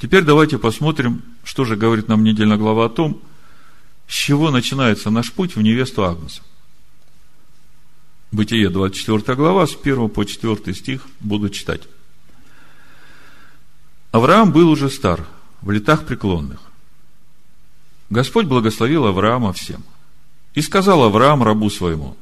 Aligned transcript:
Теперь 0.00 0.22
давайте 0.22 0.58
посмотрим, 0.58 1.22
что 1.42 1.64
же 1.64 1.76
говорит 1.76 2.08
нам 2.08 2.22
недельная 2.22 2.56
глава 2.56 2.86
о 2.86 2.88
том, 2.88 3.20
с 4.06 4.12
чего 4.12 4.50
начинается 4.50 5.10
наш 5.10 5.32
путь 5.32 5.56
в 5.56 5.62
невесту 5.62 6.04
Агнца. 6.04 6.42
Бытие, 8.30 8.70
24 8.70 9.36
глава, 9.36 9.66
с 9.66 9.74
1 9.74 10.08
по 10.10 10.24
4 10.24 10.74
стих 10.74 11.06
буду 11.18 11.50
читать. 11.50 11.82
Авраам 14.12 14.52
был 14.52 14.68
уже 14.70 14.88
стар, 14.88 15.26
в 15.62 15.70
летах 15.70 16.06
преклонных. 16.06 16.60
Господь 18.08 18.46
благословил 18.46 19.06
Авраама 19.06 19.52
всем. 19.52 19.84
И 20.54 20.62
сказал 20.62 21.02
Авраам 21.02 21.42
рабу 21.42 21.70
своему, 21.70 22.16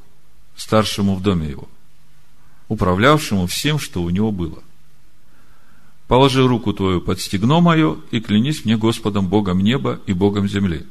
старшему 0.56 1.14
в 1.14 1.22
доме 1.22 1.48
его, 1.48 1.68
управлявшему 2.68 3.46
всем, 3.46 3.79
что 3.79 4.02
у 4.02 4.11
него 4.11 4.32
было. 4.32 4.62
Положи 6.09 6.46
руку 6.46 6.73
твою 6.73 7.00
под 7.00 7.20
стегно 7.20 7.61
мое 7.61 7.98
и 8.11 8.20
клянись 8.20 8.64
мне 8.64 8.77
Господом 8.77 9.27
Богом 9.27 9.60
неба 9.60 10.01
и 10.06 10.12
Богом 10.12 10.48
земли, 10.48 10.87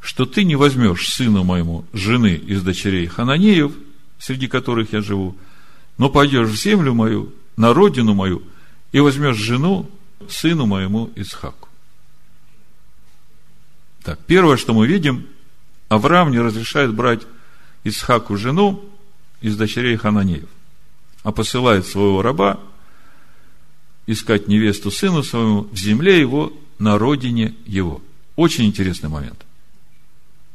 что 0.00 0.26
ты 0.26 0.44
не 0.44 0.54
возьмешь 0.54 1.08
сыну 1.08 1.42
моему 1.42 1.84
жены 1.92 2.34
из 2.34 2.62
дочерей 2.62 3.06
Хананеев, 3.06 3.72
среди 4.18 4.46
которых 4.46 4.92
я 4.92 5.02
живу, 5.02 5.36
но 5.98 6.08
пойдешь 6.08 6.48
в 6.48 6.54
землю 6.54 6.94
мою, 6.94 7.32
на 7.56 7.74
родину 7.74 8.14
мою, 8.14 8.42
и 8.92 9.00
возьмешь 9.00 9.36
жену 9.36 9.90
сыну 10.28 10.66
моему 10.66 11.10
Исхаку. 11.16 11.68
Так, 14.04 14.20
первое, 14.26 14.56
что 14.56 14.72
мы 14.72 14.86
видим, 14.86 15.26
Авраам 15.88 16.30
не 16.30 16.38
разрешает 16.38 16.94
брать 16.94 17.22
Исхаку 17.82 18.36
жену 18.36 18.84
из 19.40 19.56
дочерей 19.56 19.96
Хананеев, 19.96 20.48
а 21.24 21.32
посылает 21.32 21.86
своего 21.86 22.22
раба 22.22 22.60
искать 24.06 24.48
невесту 24.48 24.90
сыну 24.90 25.22
своему 25.22 25.62
в 25.64 25.76
земле 25.76 26.18
его, 26.18 26.52
на 26.78 26.98
родине 26.98 27.54
его. 27.64 28.02
Очень 28.36 28.66
интересный 28.66 29.08
момент. 29.08 29.44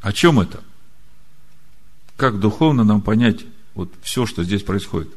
О 0.02 0.11
чем 0.11 0.39
это? 0.39 0.63
Как 2.16 2.39
духовно 2.39 2.83
нам 2.83 3.02
понять 3.02 3.45
вот 3.75 3.91
все, 4.02 4.25
что 4.25 4.44
здесь 4.44 4.63
происходит? 4.63 5.09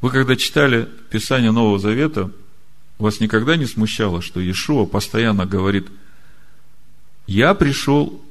Вы 0.00 0.10
когда 0.10 0.36
читали 0.36 0.88
Писание 1.10 1.50
Нового 1.50 1.78
Завета, 1.78 2.30
вас 2.98 3.20
никогда 3.20 3.56
не 3.56 3.66
смущало, 3.66 4.22
что 4.22 4.40
Иешуа 4.40 4.86
постоянно 4.86 5.46
говорит, 5.46 5.88
я 7.26 7.54
пришел 7.54 8.22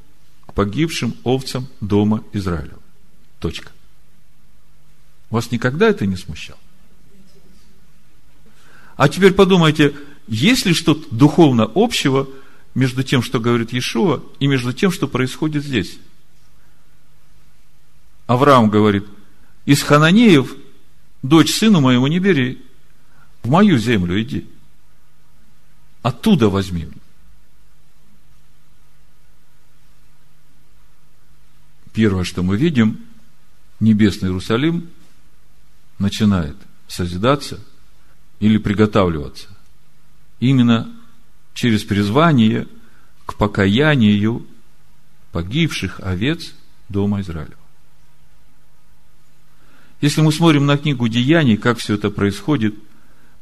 к 0.45 0.53
погибшим 0.53 1.15
овцам 1.23 1.67
дома 1.81 2.23
Израиля. 2.33 2.73
Точка. 3.39 3.71
Вас 5.29 5.51
никогда 5.51 5.89
это 5.89 6.05
не 6.05 6.15
смущало? 6.15 6.59
А 8.97 9.07
теперь 9.07 9.33
подумайте, 9.33 9.95
есть 10.27 10.65
ли 10.65 10.73
что-то 10.73 11.07
духовно 11.15 11.71
общего 11.75 12.27
между 12.73 13.03
тем, 13.03 13.21
что 13.21 13.39
говорит 13.39 13.71
Иешуа, 13.71 14.23
и 14.39 14.47
между 14.47 14.73
тем, 14.73 14.91
что 14.91 15.07
происходит 15.07 15.63
здесь? 15.63 15.99
Авраам 18.25 18.69
говорит, 18.69 19.05
из 19.65 19.83
Хананеев 19.83 20.55
дочь 21.21 21.53
сыну 21.53 21.79
моему 21.79 22.07
не 22.07 22.19
бери, 22.19 22.61
в 23.43 23.49
мою 23.49 23.77
землю 23.77 24.19
иди. 24.21 24.47
Оттуда 26.01 26.49
возьми. 26.49 26.87
Первое, 31.93 32.23
что 32.23 32.43
мы 32.43 32.57
видим, 32.57 32.99
небесный 33.79 34.29
Иерусалим 34.29 34.89
начинает 35.99 36.55
созидаться 36.87 37.59
или 38.39 38.57
приготавливаться 38.57 39.47
именно 40.39 40.93
через 41.53 41.83
призвание 41.83 42.67
к 43.25 43.35
покаянию 43.35 44.45
погибших 45.31 45.99
овец 45.99 46.53
дома 46.89 47.21
Израиля. 47.21 47.55
Если 49.99 50.21
мы 50.21 50.31
смотрим 50.31 50.65
на 50.65 50.77
книгу 50.77 51.07
Деяний, 51.07 51.57
как 51.57 51.79
все 51.79 51.95
это 51.95 52.11
происходит, 52.11 52.75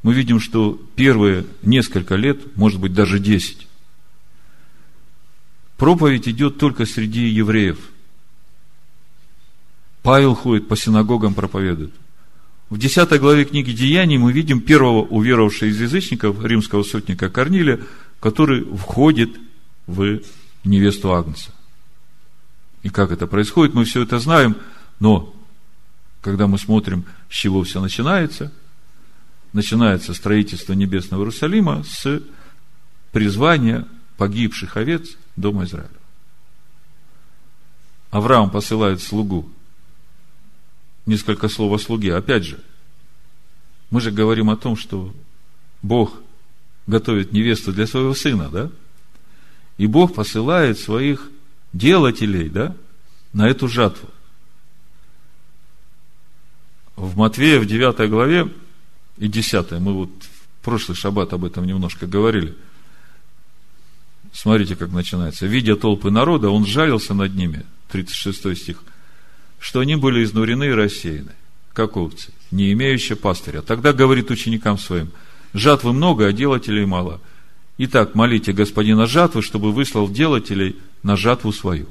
мы 0.01 0.13
видим, 0.13 0.39
что 0.39 0.79
первые 0.95 1.45
несколько 1.61 2.15
лет, 2.15 2.55
может 2.55 2.79
быть, 2.79 2.93
даже 2.93 3.19
десять, 3.19 3.67
проповедь 5.77 6.27
идет 6.29 6.57
только 6.57 6.85
среди 6.85 7.27
евреев. 7.27 7.79
Павел 10.01 10.35
ходит 10.35 10.67
по 10.67 10.77
синагогам, 10.77 11.33
проповедует. 11.33 11.93
В 12.69 12.79
10 12.79 13.19
главе 13.19 13.45
книги 13.45 13.71
Деяний 13.71 14.17
мы 14.17 14.33
видим 14.33 14.59
первого 14.59 15.03
уверовавшего 15.03 15.69
из 15.69 15.79
язычников, 15.79 16.43
римского 16.43 16.81
сотника 16.81 17.29
Корнилия, 17.29 17.79
который 18.19 18.63
входит 18.63 19.29
в 19.85 20.21
невесту 20.63 21.13
Агнца. 21.13 21.51
И 22.81 22.89
как 22.89 23.11
это 23.11 23.27
происходит, 23.27 23.75
мы 23.75 23.85
все 23.85 24.01
это 24.01 24.17
знаем, 24.17 24.57
но 24.99 25.35
когда 26.21 26.47
мы 26.47 26.57
смотрим, 26.57 27.05
с 27.29 27.35
чего 27.35 27.61
все 27.63 27.79
начинается, 27.81 28.51
начинается 29.53 30.15
строительство 30.15 30.73
Небесного 30.73 31.21
Иерусалима 31.21 31.83
с 31.83 32.23
призвания 33.11 33.87
погибших 34.17 34.75
овец 34.75 35.17
Дома 35.35 35.65
Израиля. 35.65 35.89
Авраам 38.09 38.49
посылает 38.49 39.01
слугу. 39.03 39.51
Несколько 41.05 41.47
слов 41.49 41.73
о 41.73 41.83
слуге. 41.83 42.15
Опять 42.15 42.45
же, 42.45 42.59
мы 43.91 44.01
же 44.01 44.11
говорим 44.11 44.49
о 44.49 44.57
том, 44.57 44.75
что 44.75 45.13
Бог 45.81 46.13
готовит 46.87 47.31
невесту 47.31 47.71
для 47.71 47.87
своего 47.87 48.13
сына, 48.13 48.49
да? 48.49 48.71
И 49.77 49.87
Бог 49.87 50.15
посылает 50.15 50.79
своих 50.79 51.29
делателей, 51.73 52.49
да, 52.49 52.75
на 53.33 53.47
эту 53.47 53.67
жатву 53.67 54.09
в 56.95 57.17
Матвея, 57.17 57.59
в 57.59 57.65
9 57.65 58.09
главе 58.09 58.51
и 59.17 59.27
10, 59.27 59.71
мы 59.73 59.93
вот 59.93 60.09
в 60.09 60.63
прошлый 60.65 60.95
шаббат 60.95 61.33
об 61.33 61.45
этом 61.45 61.65
немножко 61.65 62.07
говорили. 62.07 62.55
Смотрите, 64.33 64.75
как 64.75 64.91
начинается. 64.91 65.45
Видя 65.45 65.75
толпы 65.75 66.11
народа, 66.11 66.49
он 66.49 66.65
жалился 66.65 67.13
над 67.13 67.35
ними, 67.35 67.65
36 67.89 68.57
стих, 68.57 68.83
что 69.65 69.79
они 69.79 69.95
были 69.95 70.23
изнурены 70.23 70.65
и 70.65 70.71
рассеяны, 70.71 71.31
как 71.73 71.97
овцы, 71.97 72.31
не 72.51 72.71
имеющие 72.73 73.15
пастыря. 73.15 73.61
Тогда 73.61 73.93
говорит 73.93 74.29
ученикам 74.31 74.77
своим, 74.77 75.11
жатвы 75.53 75.93
много, 75.93 76.27
а 76.27 76.33
делателей 76.33 76.85
мало. 76.85 77.21
Итак, 77.77 78.15
молите 78.15 78.53
господина 78.53 79.05
жатвы, 79.05 79.41
чтобы 79.41 79.71
выслал 79.71 80.09
делателей 80.09 80.77
на 81.03 81.17
жатву 81.17 81.51
свою. 81.51 81.87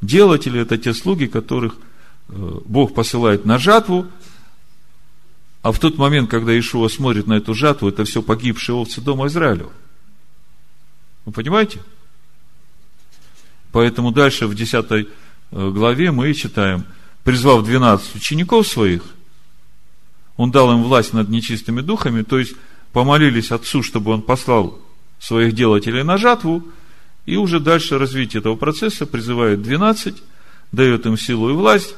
Делатели– 0.00 0.60
это 0.62 0.78
те 0.78 0.92
слуги, 0.94 1.26
которых– 1.26 1.76
Э, 2.28 2.60
Бог 2.64 2.94
посылает 2.94 3.44
на 3.44 3.58
жатву, 3.58 4.06
а 5.62 5.70
в 5.70 5.78
тот 5.78 5.98
момент, 5.98 6.30
когда 6.30 6.58
Ишуа 6.58 6.88
смотрит 6.88 7.26
на 7.26 7.34
эту 7.34 7.54
жатву, 7.54 7.88
это 7.88 8.04
все 8.04 8.22
погибшие 8.22 8.74
овцы 8.74 9.00
дома 9.00 9.26
Израилева. 9.26 9.72
Вы 11.24 11.32
понимаете? 11.32 11.80
Поэтому 13.70 14.10
дальше 14.10 14.46
в 14.46 14.54
10 14.54 14.90
э, 14.92 15.06
главе 15.52 16.10
мы 16.10 16.32
читаем, 16.34 16.84
призвав 17.24 17.64
12 17.64 18.16
учеников 18.16 18.66
своих, 18.66 19.02
он 20.36 20.50
дал 20.50 20.72
им 20.72 20.82
власть 20.82 21.12
над 21.12 21.28
нечистыми 21.28 21.82
духами, 21.82 22.22
то 22.22 22.38
есть 22.38 22.54
помолились 22.92 23.52
Отцу, 23.52 23.82
чтобы 23.82 24.10
он 24.12 24.22
послал 24.22 24.78
своих 25.20 25.54
делателей 25.54 26.02
на 26.02 26.16
жатву, 26.16 26.64
и 27.26 27.36
уже 27.36 27.60
дальше 27.60 27.98
развитие 27.98 28.40
этого 28.40 28.56
процесса 28.56 29.06
призывает 29.06 29.62
12, 29.62 30.22
дает 30.72 31.06
им 31.06 31.16
силу 31.16 31.50
и 31.50 31.52
власть, 31.52 31.94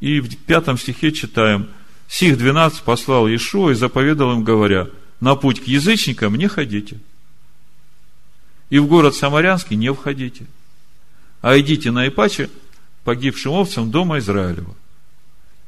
и 0.00 0.20
в 0.20 0.36
пятом 0.36 0.78
стихе 0.78 1.12
читаем, 1.12 1.68
«Сих 2.08 2.38
двенадцать 2.38 2.82
послал 2.82 3.28
Иешуа 3.28 3.70
и 3.70 3.74
заповедал 3.74 4.32
им, 4.32 4.42
говоря, 4.42 4.88
на 5.20 5.36
путь 5.36 5.60
к 5.60 5.68
язычникам 5.68 6.34
не 6.34 6.48
ходите, 6.48 6.98
и 8.68 8.78
в 8.78 8.86
город 8.86 9.14
Самарянский 9.14 9.76
не 9.76 9.92
входите, 9.92 10.46
а 11.40 11.58
идите 11.58 11.90
на 11.90 12.08
Ипаче 12.08 12.50
погибшим 13.04 13.52
овцам 13.52 13.90
дома 13.90 14.18
Израилева. 14.18 14.74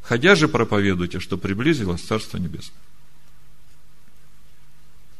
Ходя 0.02 0.34
же 0.34 0.48
проповедуйте, 0.48 1.20
что 1.20 1.38
приблизилось 1.38 2.02
Царство 2.02 2.38
Небесное». 2.38 2.76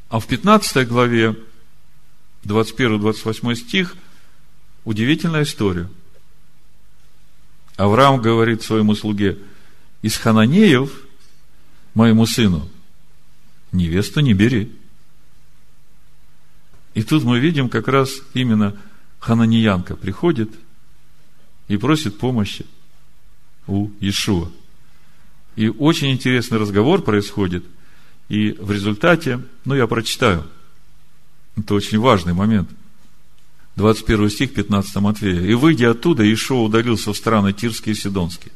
А 0.09 0.21
в 0.21 0.27
15 0.27 0.87
главе, 0.89 1.37
21-28 2.45 3.55
стих, 3.55 3.97
удивительная 4.85 5.45
история– 5.45 5.89
Авраам 7.77 8.21
говорит 8.21 8.63
своему 8.63 8.95
слуге, 8.95 9.39
из 10.03 10.17
Хананеев, 10.17 10.91
моему 11.95 12.27
сыну, 12.27 12.69
невесту 13.73 14.21
не 14.21 14.35
бери. 14.35 14.73
И 16.95 17.03
тут 17.03 17.25
мы 17.25 17.39
видим 17.39 17.69
как 17.69 17.89
раз 17.89 18.11
именно 18.35 18.77
Хананиянка 19.23 19.95
приходит 19.95 20.51
и 21.69 21.77
просит 21.77 22.19
помощи 22.19 22.67
у 23.69 23.89
Иешуа. 24.01 24.51
И 25.55 25.69
очень 25.69 26.11
интересный 26.11 26.59
разговор 26.59 27.03
происходит. 27.03 27.65
И 28.29 28.51
в 28.59 28.73
результате, 28.73 29.41
ну, 29.65 29.77
я 29.77 29.87
прочитаю. 29.87 30.45
Это 31.57 31.75
очень 31.75 32.01
важный 32.01 32.33
момент. 32.33 32.69
21 33.77 34.29
стих 34.29 34.55
15 34.55 34.97
Матфея. 34.97 35.41
«И, 35.41 35.55
выйдя 35.55 35.93
оттуда, 35.93 36.31
Ишо 36.31 36.65
удалился 36.65 37.13
в 37.13 37.17
страны 37.17 37.53
Тирские 37.53 37.95
и 37.95 37.99
Сидонские. 37.99 38.53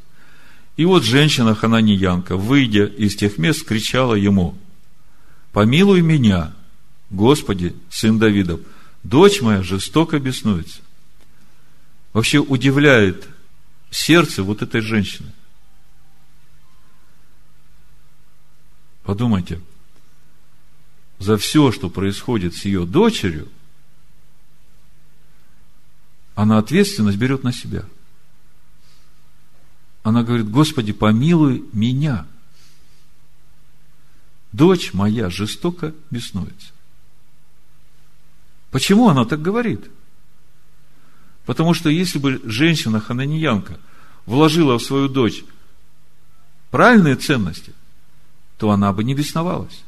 И 0.77 0.85
вот 0.85 1.05
женщина 1.05 1.55
Хананиянка, 1.55 2.37
выйдя 2.37 2.87
из 2.87 3.15
тех 3.15 3.39
мест, 3.39 3.65
кричала 3.65 4.15
ему, 4.15 4.59
«Помилуй 5.53 6.01
меня, 6.01 6.53
Господи, 7.11 7.77
сын 7.89 8.19
Давидов, 8.19 8.61
дочь 9.09 9.41
моя 9.41 9.63
жестоко 9.63 10.19
беснуется». 10.19 10.81
Вообще 12.13 12.39
удивляет 12.39 13.29
сердце 13.91 14.43
вот 14.43 14.63
этой 14.63 14.81
женщины. 14.81 15.33
Подумайте, 19.03 19.61
за 21.19 21.37
все, 21.37 21.73
что 21.73 21.91
происходит 21.91 22.55
с 22.55 22.65
ее 22.65 22.87
дочерью, 22.87 23.49
она 26.35 26.59
ответственность 26.59 27.19
берет 27.19 27.45
на 27.45 27.53
себя. 27.53 27.85
Она 30.03 30.23
говорит, 30.23 30.49
Господи, 30.49 30.93
помилуй 30.93 31.65
меня. 31.73 32.27
Дочь 34.53 34.93
моя 34.93 35.31
жестоко 35.31 35.95
беснуется. 36.11 36.73
Почему 38.77 39.09
она 39.09 39.25
так 39.25 39.41
говорит? 39.41 39.91
Потому 41.47 41.73
что 41.73 41.89
если 41.89 42.19
бы 42.19 42.43
женщина 42.45 43.01
хананьянка 43.01 43.79
вложила 44.27 44.79
в 44.79 44.83
свою 44.83 45.09
дочь 45.09 45.45
правильные 46.71 47.17
ценности, 47.17 47.73
то 48.59 48.71
она 48.71 48.93
бы 48.93 49.03
не 49.03 49.15
бесновалась. 49.15 49.83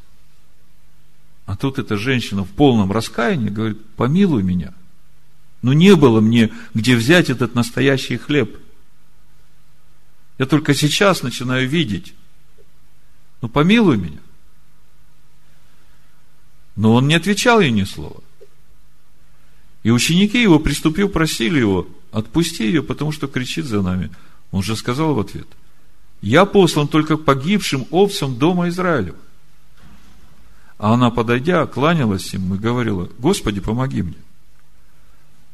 А 1.45 1.55
тут 1.55 1.79
эта 1.79 1.99
женщина 1.99 2.45
в 2.45 2.49
полном 2.49 2.91
раскаянии 2.91 3.51
говорит, 3.51 3.85
помилуй 3.97 4.43
меня. 4.43 4.73
Но 5.61 5.75
не 5.75 5.95
было 5.95 6.23
мне, 6.23 6.51
где 6.73 6.97
взять 6.97 7.29
этот 7.29 7.55
настоящий 7.55 8.17
хлеб. 8.17 8.59
Я 10.39 10.47
только 10.47 10.73
сейчас 10.73 11.23
начинаю 11.23 11.69
видеть. 11.69 12.15
Ну, 13.43 13.51
помилуй 13.51 13.99
меня. 13.99 14.21
Но 16.75 16.95
он 16.95 17.07
не 17.07 17.17
отвечал 17.17 17.61
ей 17.61 17.71
ни 17.71 17.85
слова. 17.85 18.23
И 19.89 19.91
ученики 19.91 20.43
его, 20.43 20.59
приступив, 20.59 21.13
просили 21.13 21.59
его, 21.59 21.89
отпусти 22.13 22.63
ее, 22.67 22.83
потому 22.83 23.11
что 23.11 23.27
кричит 23.27 23.65
за 23.65 23.81
нами. 23.81 24.11
Он 24.51 24.63
же 24.63 24.77
сказал 24.77 25.15
в 25.15 25.19
ответ, 25.19 25.49
я 26.21 26.45
послан 26.45 26.89
только 26.89 27.17
погибшим 27.17 27.87
овцам 27.91 28.37
дома 28.37 28.69
Израилю. 28.69 29.15
А 30.77 30.93
она, 30.93 31.09
подойдя, 31.09 31.65
кланялась 31.65 32.35
им 32.35 32.53
и 32.53 32.59
говорила, 32.59 33.09
Господи, 33.19 33.61
помоги 33.61 34.03
мне. 34.03 34.19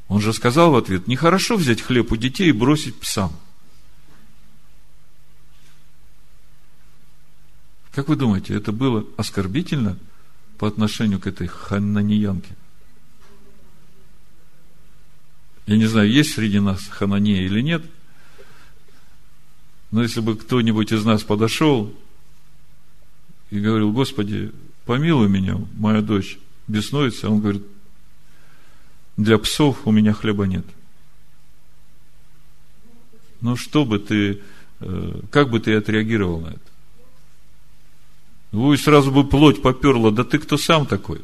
Он 0.08 0.20
же 0.20 0.32
сказал 0.32 0.72
в 0.72 0.76
ответ, 0.76 1.06
нехорошо 1.06 1.54
взять 1.54 1.81
хлеб 1.81 2.10
у 2.10 2.16
детей 2.16 2.48
и 2.48 2.52
бросить 2.52 2.98
псам. 2.98 3.31
Как 7.92 8.08
вы 8.08 8.16
думаете, 8.16 8.52
это 8.54 8.72
было 8.72 9.06
оскорбительно 9.16 9.96
по 10.58 10.66
отношению 10.66 11.20
к 11.20 11.28
этой 11.28 11.46
хананиянке? 11.46 12.56
Я 15.66 15.76
не 15.76 15.87
знаю, 15.87 16.11
есть 16.11 16.34
среди 16.34 16.61
нас 16.61 16.87
ханания 16.88 17.43
или 17.43 17.61
нет, 17.61 17.82
но 19.90 20.02
если 20.02 20.20
бы 20.20 20.37
кто-нибудь 20.37 20.93
из 20.93 21.05
нас 21.05 21.22
подошел 21.22 21.94
и 23.50 23.61
говорил, 23.61 23.93
Господи, 23.93 24.52
помилуй 24.84 25.28
меня, 25.28 25.58
моя 25.76 26.02
дочь 26.02 26.38
беснуется, 26.66 27.31
он 27.31 27.40
говорит, 27.40 27.62
для 29.16 29.38
псов 29.38 29.87
у 29.87 29.93
меня 29.93 30.12
хлеба 30.12 30.44
нет. 30.46 30.66
Ну, 33.40 33.56
что 33.56 33.84
бы 33.84 33.99
ты, 33.99 34.43
э, 34.81 35.20
как 35.31 35.50
бы 35.50 35.60
ты 35.60 35.75
отреагировал 35.75 36.40
на 36.40 36.49
это? 36.49 36.60
Вы 38.52 38.76
сразу 38.76 39.10
бы 39.12 39.26
плоть 39.26 39.62
поперла, 39.62 40.10
да 40.10 40.25
ты 40.25 40.38
кто 40.38 40.56
сам 40.56 40.87
такой? 40.87 41.22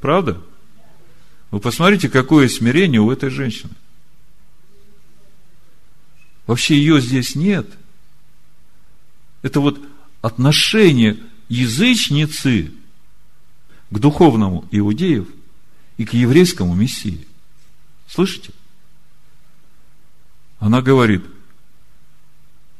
Правда? 0.00 0.42
Вы 1.52 1.60
посмотрите, 1.60 2.08
какое 2.08 2.48
смирение 2.48 3.02
у 3.02 3.12
этой 3.12 3.28
женщины. 3.28 3.74
Вообще 6.46 6.76
ее 6.76 6.98
здесь 6.98 7.36
нет. 7.36 7.68
Это 9.42 9.60
вот 9.60 9.78
отношение 10.22 11.18
язычницы 11.50 12.72
к 13.90 13.98
духовному 13.98 14.66
иудеев 14.70 15.28
и 15.98 16.06
к 16.06 16.14
еврейскому 16.14 16.74
мессии. 16.74 17.26
Слышите? 18.08 18.52
Она 20.58 20.80
говорит, 20.80 21.22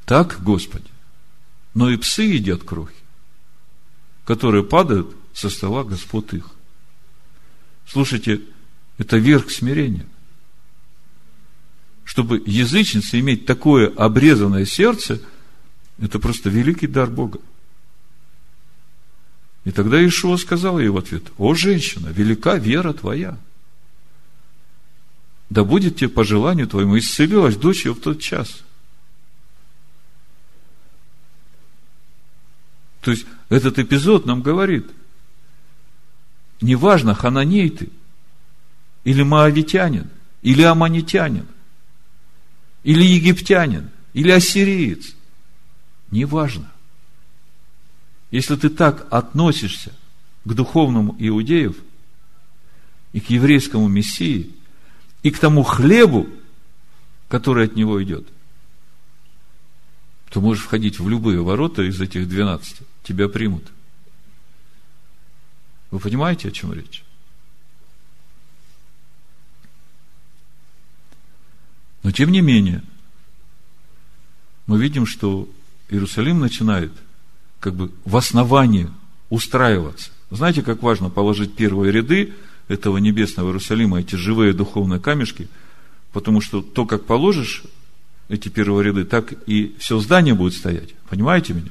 так, 0.07 0.43
Господи, 0.43 0.89
но 1.75 1.91
и 1.91 1.99
псы 1.99 2.23
едят 2.23 2.63
крохи, 2.65 2.97
которые 4.25 4.65
падают 4.65 5.15
со 5.35 5.51
стола 5.51 5.85
Господ 5.85 6.33
их. 6.33 6.47
Слушайте, 7.87 8.41
это 8.99 9.17
верх 9.17 9.51
смирения. 9.51 10.07
Чтобы 12.05 12.43
язычница 12.45 13.19
иметь 13.21 13.47
такое 13.47 13.89
обрезанное 13.89 14.65
сердце, 14.65 15.21
это 15.99 16.19
просто 16.19 16.51
великий 16.51 16.87
дар 16.87 17.09
Бога. 17.09 17.41
И 19.65 19.71
тогда 19.71 20.05
Ишуа 20.05 20.37
сказал 20.37 20.79
ей 20.79 20.89
в 20.89 20.97
ответ, 20.97 21.25
«О, 21.39 21.55
женщина, 21.55 22.09
велика 22.09 22.57
вера 22.57 22.93
твоя! 22.93 23.39
Да 25.49 25.65
будет 25.65 25.97
тебе 25.97 26.09
по 26.09 26.25
желанию 26.25 26.67
твоему, 26.67 26.99
исцелилась 26.99 27.57
дочь 27.57 27.85
ее 27.85 27.95
в 27.95 28.01
тот 28.01 28.21
час». 28.21 28.63
То 33.01 33.11
есть, 33.11 33.27
этот 33.49 33.79
эпизод 33.79 34.27
нам 34.27 34.43
говорит, 34.43 34.87
неважно, 36.61 37.15
хананей 37.15 37.71
ты– 37.71 37.89
или 39.05 39.23
моавитянин, 39.23 40.11
или 40.43 40.63
аманитянин, 40.63 41.47
или 42.83 43.05
египтянин, 43.05 43.91
или 44.13 44.31
ассириец. 44.31 45.15
Неважно. 46.11 46.71
Если 48.31 48.57
ты 48.57 48.69
так 48.69 49.07
относишься 49.11 49.93
к 50.45 50.55
духовному 50.55 51.17
иудеев 51.19 51.77
и 53.13 53.21
к 53.21 53.31
еврейскому 53.31 53.89
мессии, 53.89 54.51
и 55.23 55.31
к 55.31 55.39
тому 55.39 55.63
хлебу, 55.63 56.29
который 57.29 57.67
от 57.67 57.77
него 57.77 58.03
идет, 58.03 58.27
то 60.31 60.41
можешь 60.41 60.65
входить 60.65 60.99
в 60.99 61.09
любые 61.09 61.43
ворота 61.43 61.83
из 61.83 62.01
этих 62.01 62.29
двенадцати, 62.29 62.85
тебя 63.03 63.29
примут. 63.29 63.65
Вы 65.91 65.99
понимаете, 65.99 66.49
о 66.49 66.53
чем 66.53 66.73
речь? 66.73 67.05
Но 72.03 72.11
тем 72.11 72.33
не 72.33 72.41
менее, 72.41 72.83
мы 74.67 74.81
видим, 74.81 75.07
что 75.07 75.49
Иерусалим 75.89 76.41
начинает 76.41 76.93
как 77.61 77.75
бы 77.75 77.93
в 78.05 78.17
основании 78.17 78.91
устраиваться. 79.31 80.11
Знаете, 80.31 80.63
как 80.63 80.83
важно 80.83 81.11
положить 81.11 81.55
первые 81.55 81.93
ряды 81.93 82.33
этого 82.69 82.99
небесного 82.99 83.49
Иерусалима, 83.49 84.01
эти 84.01 84.17
живые 84.17 84.53
духовные 84.53 85.01
камешки, 85.01 85.49
потому 86.13 86.41
что 86.41 86.63
то, 86.63 86.87
как 86.87 87.05
положишь 87.05 87.63
эти 88.29 88.49
первые 88.49 88.87
ряды, 88.87 89.05
так 89.05 89.35
и 89.47 89.77
все 89.79 89.99
здание 90.01 90.35
будет 90.35 90.55
стоять. 90.55 90.95
Понимаете 91.09 91.55
меня? 91.55 91.71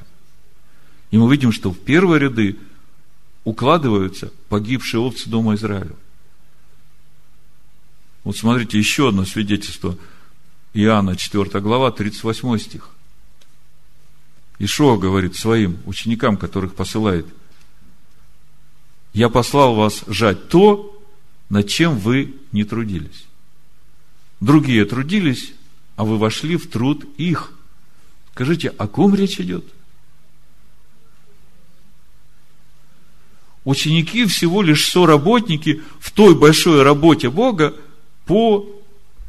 И 1.10 1.18
мы 1.18 1.30
видим, 1.30 1.52
что 1.52 1.70
в 1.70 1.78
первые 1.78 2.20
ряды 2.20 2.56
укладываются 3.44 4.32
погибшие 4.48 5.00
овцы 5.00 5.28
дома 5.28 5.56
Израиля. 5.56 5.96
Вот 8.24 8.36
смотрите, 8.36 8.78
еще 8.78 9.08
одно 9.08 9.26
свидетельство– 9.26 9.98
Иоанна 10.74 11.16
4 11.16 11.60
глава, 11.60 11.90
38 11.90 12.58
стих. 12.58 12.90
Ишуа 14.58 14.96
говорит 14.96 15.36
своим 15.36 15.78
ученикам, 15.86 16.36
которых 16.36 16.74
посылает, 16.74 17.26
«Я 19.12 19.28
послал 19.28 19.74
вас 19.74 20.04
жать 20.06 20.48
то, 20.48 20.98
над 21.50 21.68
чем 21.68 21.98
вы 21.98 22.34
не 22.52 22.64
трудились. 22.64 23.26
Другие 24.40 24.86
трудились, 24.86 25.52
а 25.96 26.04
вы 26.04 26.16
вошли 26.16 26.56
в 26.56 26.70
труд 26.70 27.04
их». 27.18 27.52
Скажите, 28.32 28.68
о 28.70 28.88
ком 28.88 29.14
речь 29.14 29.38
идет? 29.40 29.64
Ученики 33.64 34.24
всего 34.24 34.62
лишь 34.62 34.88
соработники 34.88 35.82
в 36.00 36.10
той 36.12 36.34
большой 36.34 36.82
работе 36.82 37.28
Бога 37.28 37.74
по 38.24 38.81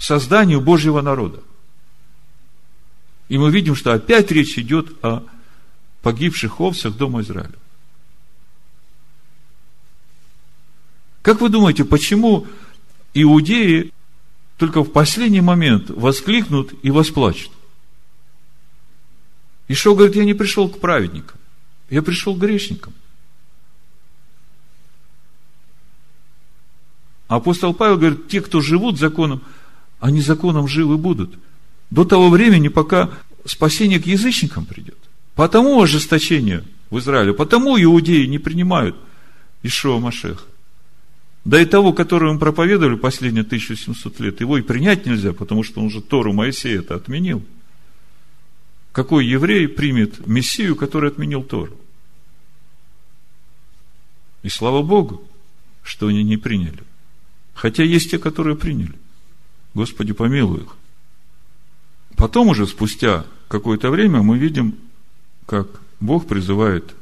созданию 0.03 0.59
Божьего 0.59 0.99
народа. 0.99 1.41
И 3.29 3.37
мы 3.37 3.51
видим, 3.51 3.73
что 3.73 3.93
опять 3.93 4.31
речь 4.31 4.57
идет 4.57 4.93
о 5.01 5.23
погибших 6.01 6.59
овцах 6.59 6.97
дома 6.97 7.21
Израиля. 7.21 7.55
Как 11.21 11.39
вы 11.39 11.47
думаете, 11.47 11.85
почему 11.85 12.45
иудеи 13.13 13.93
только 14.57 14.83
в 14.83 14.91
последний 14.91 15.39
момент 15.39 15.89
воскликнут 15.89 16.73
и 16.83 16.91
восплачут? 16.91 17.53
Ишо 19.69 19.95
говорит, 19.95 20.17
я 20.17 20.25
не 20.25 20.33
пришел 20.33 20.67
к 20.67 20.81
праведникам, 20.81 21.39
я 21.89 22.01
пришел 22.01 22.35
к 22.35 22.39
грешникам. 22.39 22.93
Апостол 27.29 27.73
Павел 27.73 27.97
говорит, 27.97 28.27
те, 28.27 28.41
кто 28.41 28.59
живут 28.59 28.99
законом, 28.99 29.41
они 30.03 30.19
законом 30.19 30.67
живы 30.67 30.97
будут. 30.97 31.33
До 31.89 32.03
того 32.03 32.29
времени, 32.29 32.67
пока 32.67 33.09
спасение 33.45 34.01
к 34.01 34.05
язычникам 34.05 34.65
придет. 34.65 34.97
Потому 35.33 35.81
ожесточение 35.81 36.65
в 36.89 36.99
Израиле, 36.99 37.33
потому 37.33 37.81
иудеи 37.81 38.25
не 38.25 38.37
принимают 38.37 38.97
Ишуа 39.63 39.99
Машеха. 39.99 40.43
Да 41.45 41.61
и 41.61 41.63
того, 41.63 41.93
которого 41.93 42.33
им 42.33 42.39
проповедовали 42.39 42.95
последние 42.95 43.43
1700 43.43 44.19
лет, 44.19 44.41
его 44.41 44.57
и 44.57 44.61
принять 44.61 45.05
нельзя, 45.05 45.31
потому 45.31 45.63
что 45.63 45.79
он 45.79 45.89
же 45.89 46.01
Тору 46.01 46.33
Моисея 46.33 46.79
это 46.79 46.95
отменил. 46.95 47.41
Какой 48.91 49.25
еврей 49.25 49.69
примет 49.69 50.27
Мессию, 50.27 50.75
который 50.75 51.11
отменил 51.11 51.43
Тору? 51.43 51.77
И 54.41 54.49
слава 54.49 54.81
Богу, 54.81 55.25
что 55.81 56.07
они 56.07 56.23
не 56.23 56.35
приняли. 56.35 56.83
Хотя 57.53 57.83
есть 57.83 58.11
те, 58.11 58.19
которые 58.19 58.57
приняли. 58.57 58.95
Господи, 59.73 60.13
помилуй 60.13 60.61
их. 60.61 60.75
Потом 62.15 62.49
уже, 62.49 62.67
спустя 62.67 63.25
какое-то 63.47 63.89
время, 63.89 64.21
мы 64.21 64.37
видим, 64.37 64.77
как 65.45 65.67
Бог 65.99 66.27
призывает 66.27 66.95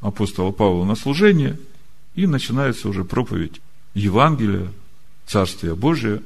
апостола 0.00 0.52
Павла 0.52 0.84
на 0.84 0.94
служение, 0.94 1.58
и 2.14 2.26
начинается 2.26 2.88
уже 2.88 3.04
проповедь 3.04 3.60
Евангелия, 3.94 4.70
Царствия 5.26 5.74
Божия 5.74 6.22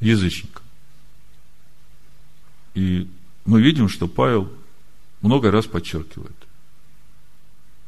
язычникам. 0.00 0.62
И 2.74 3.08
мы 3.44 3.62
видим, 3.62 3.88
что 3.88 4.08
Павел 4.08 4.52
много 5.22 5.50
раз 5.50 5.66
подчеркивает, 5.66 6.36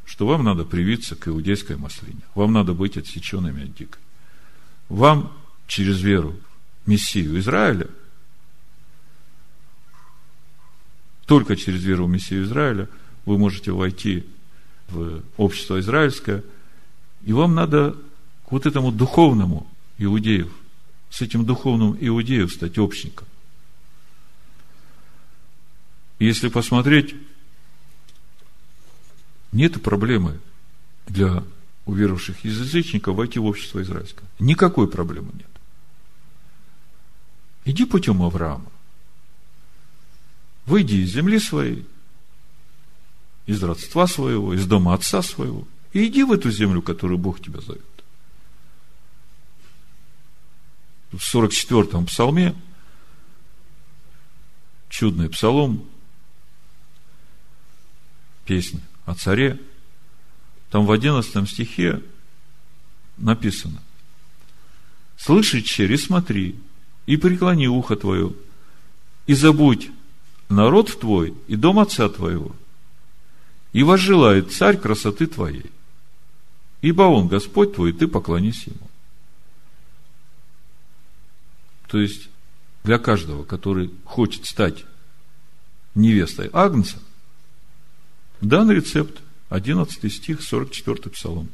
что 0.05 0.27
вам 0.27 0.45
надо 0.45 0.65
привиться 0.65 1.17
к 1.17 1.29
иудейской 1.29 1.77
маслине, 1.77 2.21
вам 2.35 2.53
надо 2.53 2.73
быть 2.73 2.97
отсеченными 2.97 3.65
от 3.65 3.75
дикой. 3.75 4.01
Вам 4.89 5.33
через 5.67 6.01
веру 6.01 6.37
Мессию 6.87 7.39
Израиля, 7.39 7.89
только 11.27 11.57
через 11.57 11.83
веру 11.83 12.07
в 12.07 12.11
Мессию 12.11 12.45
Израиля 12.45 12.89
вы 13.25 13.39
можете 13.39 13.73
войти 13.73 14.27
в 14.89 15.23
общество 15.37 15.81
израильское, 15.81 16.43
и 17.25 17.33
вам 17.33 17.55
надо 17.55 17.97
к 18.47 18.53
вот 18.53 18.67
этому 18.67 18.93
духовному 18.93 19.67
иудеев, 19.99 20.53
с 21.11 21.23
этим 21.23 21.45
духовным 21.45 21.97
иудеем 22.01 22.49
стать 22.49 22.79
общником. 22.79 23.27
Если 26.19 26.49
посмотреть, 26.49 27.15
нет 29.53 29.83
проблемы 29.83 30.39
для 31.07 31.45
уверовавших 31.85 32.45
язычников 32.45 33.17
войти 33.17 33.39
в 33.39 33.45
общество 33.45 33.83
израильское. 33.83 34.27
Никакой 34.39 34.89
проблемы 34.89 35.31
нет. 35.35 35.52
Иди 37.65 37.85
путем 37.85 38.23
Авраама. 38.23 38.71
Выйди 40.67 40.97
из 40.97 41.13
земли 41.13 41.39
своей, 41.39 41.87
из 43.47 43.63
родства 43.63 44.07
своего, 44.07 44.55
из 44.55 44.67
дома 44.67 44.95
отца 44.95 45.23
своего, 45.23 45.67
и 45.93 46.07
иди 46.07 46.25
в 46.25 46.33
эту 46.33 46.51
землю, 46.51 46.83
которую 46.83 47.19
Бог 47.19 47.41
тебя 47.41 47.61
зовет. 47.61 47.83
В 51.11 51.17
44-м 51.17 52.07
псалме, 52.07 52.55
чудный 54.89 55.29
псалом, 55.29 55.85
песня 58.45 58.81
о 59.05 59.15
царе, 59.15 59.61
там 60.71 60.87
в 60.87 60.93
11 60.93 61.49
стихе 61.49 62.03
написано, 63.19 63.83
«Слыши, 65.19 65.61
черри, 65.61 65.99
смотри, 65.99 66.59
и 67.07 67.17
преклони 67.17 67.69
ухо 67.69 67.97
твое, 67.97 68.33
и 69.27 69.35
забудь 69.35 69.91
народ 70.49 70.99
твой 71.01 71.35
и 71.49 71.57
дом 71.57 71.79
отца 71.79 72.09
твоего, 72.09 72.55
и 73.73 73.83
возжелает 73.83 74.53
царь 74.53 74.77
красоты 74.77 75.27
твоей, 75.27 75.71
ибо 76.81 77.03
он 77.03 77.29
Господь 77.29 77.75
твой, 77.75 77.91
и 77.91 77.93
ты 77.93 78.07
поклонись 78.07 78.67
ему». 78.67 78.89
То 81.89 81.99
есть, 81.99 82.31
для 82.85 82.99
каждого, 82.99 83.45
который 83.45 83.91
хочет 84.05 84.47
стать 84.47 84.85
невестой 85.95 86.49
Агнца, 86.53 86.99
дан 88.41 88.71
рецепт, 88.71 89.21
11 89.51 90.11
стих, 90.11 90.43
44 90.43 91.11
псалом. 91.11 91.49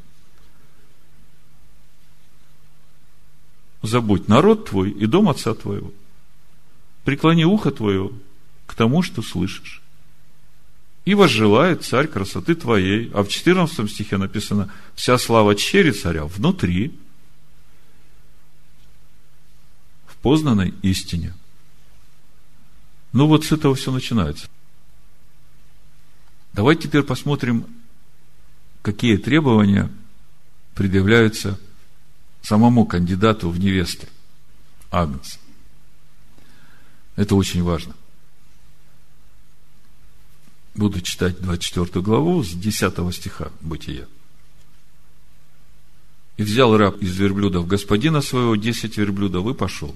Забудь 3.88 4.28
народ 4.28 4.68
твой 4.68 4.90
и 4.90 5.06
дом 5.06 5.30
отца 5.30 5.54
твоего. 5.54 5.92
Преклони 7.04 7.44
ухо 7.44 7.70
твое 7.70 8.10
к 8.66 8.74
тому, 8.74 9.02
что 9.02 9.22
слышишь. 9.22 9.80
И 11.06 11.14
возжелает 11.14 11.84
царь 11.84 12.06
красоты 12.06 12.54
твоей. 12.54 13.10
А 13.14 13.22
в 13.22 13.28
14 13.28 13.90
стихе 13.90 14.18
написано, 14.18 14.70
вся 14.94 15.16
слава 15.16 15.54
чери 15.54 15.90
царя 15.90 16.26
внутри, 16.26 16.92
познанной 20.20 20.74
истине. 20.82 21.32
Ну 23.12 23.26
вот 23.26 23.46
с 23.46 23.52
этого 23.52 23.74
все 23.74 23.90
начинается. 23.90 24.48
Давайте 26.52 26.88
теперь 26.88 27.04
посмотрим, 27.04 27.64
какие 28.82 29.16
требования 29.16 29.90
предъявляются 30.74 31.58
самому 32.48 32.86
кандидату 32.86 33.50
в 33.50 33.60
невесты, 33.60 34.08
Агнец. 34.90 35.38
Это 37.14 37.34
очень 37.34 37.62
важно. 37.62 37.92
Буду 40.74 41.02
читать 41.02 41.40
24 41.42 42.02
главу 42.02 42.42
с 42.42 42.52
10 42.52 43.14
стиха 43.14 43.52
Бытия. 43.60 44.06
И 46.38 46.42
взял 46.42 46.74
раб 46.74 46.96
из 47.02 47.18
верблюдов 47.18 47.66
господина 47.66 48.22
своего 48.22 48.56
десять 48.56 48.96
верблюдов 48.96 49.46
и 49.48 49.54
пошел. 49.54 49.94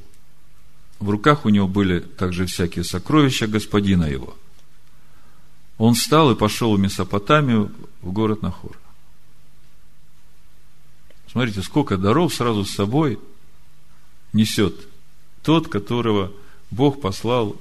В 0.98 1.08
руках 1.08 1.46
у 1.46 1.48
него 1.48 1.68
были 1.68 2.00
также 2.00 2.44
всякие 2.44 2.84
сокровища 2.84 3.46
господина 3.46 4.04
его. 4.04 4.36
Он 5.78 5.94
встал 5.94 6.32
и 6.32 6.36
пошел 6.36 6.76
в 6.76 6.80
Месопотамию, 6.80 7.72
в 8.02 8.12
город 8.12 8.42
Нахор. 8.42 8.81
Смотрите, 11.32 11.62
сколько 11.62 11.96
даров 11.96 12.34
сразу 12.34 12.64
с 12.64 12.74
собой 12.74 13.18
несет 14.32 14.74
тот, 15.42 15.68
которого 15.68 16.30
Бог 16.70 17.00
послал 17.00 17.56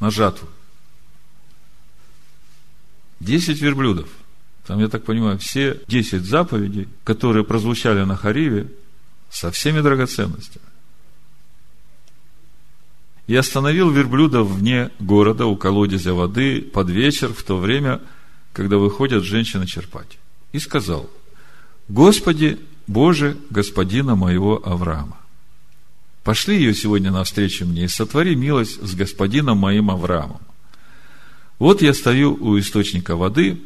на 0.00 0.10
жатву. 0.10 0.48
Десять 3.20 3.60
верблюдов. 3.60 4.08
Там, 4.66 4.78
я 4.78 4.88
так 4.88 5.04
понимаю, 5.04 5.38
все 5.38 5.80
десять 5.88 6.24
заповедей, 6.24 6.88
которые 7.02 7.44
прозвучали 7.44 8.04
на 8.04 8.16
Хариве, 8.16 8.70
со 9.28 9.50
всеми 9.50 9.80
драгоценностями 9.80 10.64
и 13.26 13.34
остановил 13.34 13.90
верблюда 13.90 14.42
вне 14.42 14.90
города 14.98 15.46
у 15.46 15.56
колодезя 15.56 16.12
воды 16.12 16.60
под 16.60 16.90
вечер 16.90 17.32
в 17.32 17.42
то 17.42 17.56
время, 17.56 18.00
когда 18.52 18.76
выходят 18.76 19.24
женщины 19.24 19.66
черпать. 19.66 20.18
И 20.52 20.58
сказал, 20.58 21.10
Господи, 21.88 22.58
Боже, 22.86 23.36
господина 23.50 24.14
моего 24.14 24.60
Авраама, 24.64 25.18
пошли 26.22 26.56
ее 26.56 26.74
сегодня 26.74 27.10
навстречу 27.10 27.66
мне 27.66 27.84
и 27.84 27.88
сотвори 27.88 28.34
милость 28.34 28.82
с 28.82 28.94
господином 28.94 29.58
моим 29.58 29.90
Авраамом. 29.90 30.40
Вот 31.58 31.82
я 31.82 31.94
стою 31.94 32.34
у 32.34 32.58
источника 32.58 33.16
воды, 33.16 33.60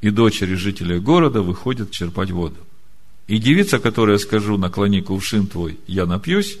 и 0.00 0.10
дочери 0.10 0.54
жителей 0.54 0.98
города 0.98 1.42
выходят 1.42 1.90
черпать 1.90 2.30
воду. 2.30 2.56
И 3.26 3.38
девица, 3.38 3.78
которая 3.78 4.18
скажу, 4.18 4.56
наклони 4.56 5.00
кувшин 5.02 5.46
твой, 5.46 5.78
я 5.86 6.06
напьюсь, 6.06 6.58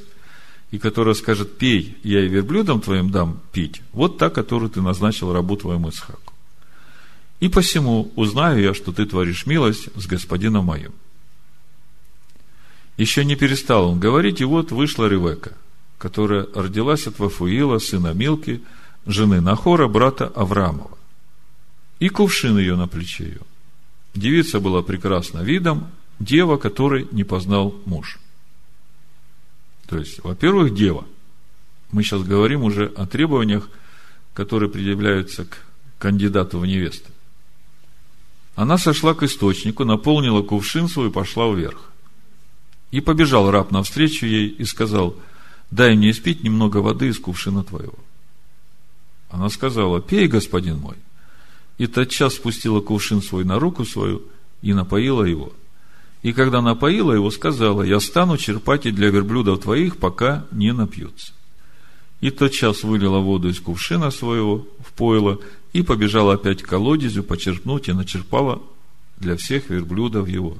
и 0.70 0.78
которая 0.78 1.14
скажет, 1.14 1.56
пей, 1.58 1.96
я 2.02 2.24
и 2.24 2.28
верблюдам 2.28 2.80
твоим 2.80 3.10
дам 3.10 3.40
пить, 3.52 3.82
вот 3.92 4.18
та, 4.18 4.30
которую 4.30 4.70
ты 4.70 4.80
назначил 4.80 5.32
рабу 5.32 5.56
твоему 5.56 5.88
Исхаку. 5.88 6.29
И 7.40 7.48
посему 7.48 8.12
узнаю 8.16 8.62
я, 8.62 8.74
что 8.74 8.92
ты 8.92 9.06
творишь 9.06 9.46
милость 9.46 9.88
с 9.96 10.06
господином 10.06 10.66
моим. 10.66 10.92
Еще 12.98 13.24
не 13.24 13.34
перестал 13.34 13.88
он 13.88 13.98
говорить, 13.98 14.42
и 14.42 14.44
вот 14.44 14.72
вышла 14.72 15.08
Ревека, 15.08 15.52
которая 15.96 16.46
родилась 16.54 17.06
от 17.06 17.18
Вафуила, 17.18 17.78
сына 17.78 18.12
Милки, 18.12 18.62
жены 19.06 19.40
Нахора, 19.40 19.88
брата 19.88 20.26
Авраамова. 20.26 20.98
И 21.98 22.10
кувшин 22.10 22.58
ее 22.58 22.76
на 22.76 22.88
плече 22.88 23.24
ее. 23.24 23.40
Девица 24.14 24.60
была 24.60 24.82
прекрасна 24.82 25.38
видом, 25.38 25.90
дева, 26.18 26.58
которой 26.58 27.08
не 27.10 27.24
познал 27.24 27.74
муж. 27.86 28.18
То 29.86 29.96
есть, 29.96 30.22
во-первых, 30.22 30.74
дева. 30.74 31.06
Мы 31.90 32.02
сейчас 32.02 32.22
говорим 32.22 32.64
уже 32.64 32.86
о 32.96 33.06
требованиях, 33.06 33.68
которые 34.34 34.70
предъявляются 34.70 35.46
к 35.46 35.64
кандидату 35.98 36.58
в 36.58 36.66
невесты. 36.66 37.10
Она 38.54 38.78
сошла 38.78 39.14
к 39.14 39.22
источнику, 39.22 39.84
наполнила 39.84 40.42
кувшин 40.42 40.88
свой 40.88 41.08
и 41.08 41.12
пошла 41.12 41.50
вверх. 41.50 41.90
И 42.90 43.00
побежал 43.00 43.50
раб 43.50 43.70
навстречу 43.70 44.26
ей 44.26 44.48
и 44.48 44.64
сказал, 44.64 45.14
дай 45.70 45.96
мне 45.96 46.10
испить 46.10 46.42
немного 46.42 46.78
воды 46.78 47.08
из 47.08 47.18
кувшина 47.18 47.62
твоего. 47.62 47.98
Она 49.30 49.48
сказала, 49.48 50.00
пей, 50.00 50.26
господин 50.26 50.78
мой. 50.78 50.96
И 51.78 51.86
тотчас 51.86 52.34
спустила 52.34 52.80
кувшин 52.80 53.22
свой 53.22 53.44
на 53.44 53.58
руку 53.58 53.84
свою 53.84 54.22
и 54.60 54.74
напоила 54.74 55.24
его. 55.24 55.52
И 56.22 56.32
когда 56.32 56.60
напоила 56.60 57.12
его, 57.12 57.30
сказала, 57.30 57.82
я 57.82 58.00
стану 58.00 58.36
черпать 58.36 58.84
и 58.86 58.90
для 58.90 59.08
верблюдов 59.08 59.62
твоих, 59.62 59.96
пока 59.96 60.44
не 60.50 60.72
напьются. 60.72 61.32
И 62.20 62.30
тотчас 62.30 62.82
вылила 62.82 63.18
воду 63.18 63.48
из 63.48 63.60
кувшина 63.60 64.10
своего 64.10 64.66
в 64.84 64.92
пойло 64.92 65.38
и 65.72 65.82
побежала 65.82 66.34
опять 66.34 66.62
к 66.62 66.68
колодезю 66.68 67.22
почерпнуть 67.22 67.88
и 67.88 67.92
начерпала 67.92 68.62
для 69.18 69.36
всех 69.36 69.70
верблюдов 69.70 70.28
его. 70.28 70.58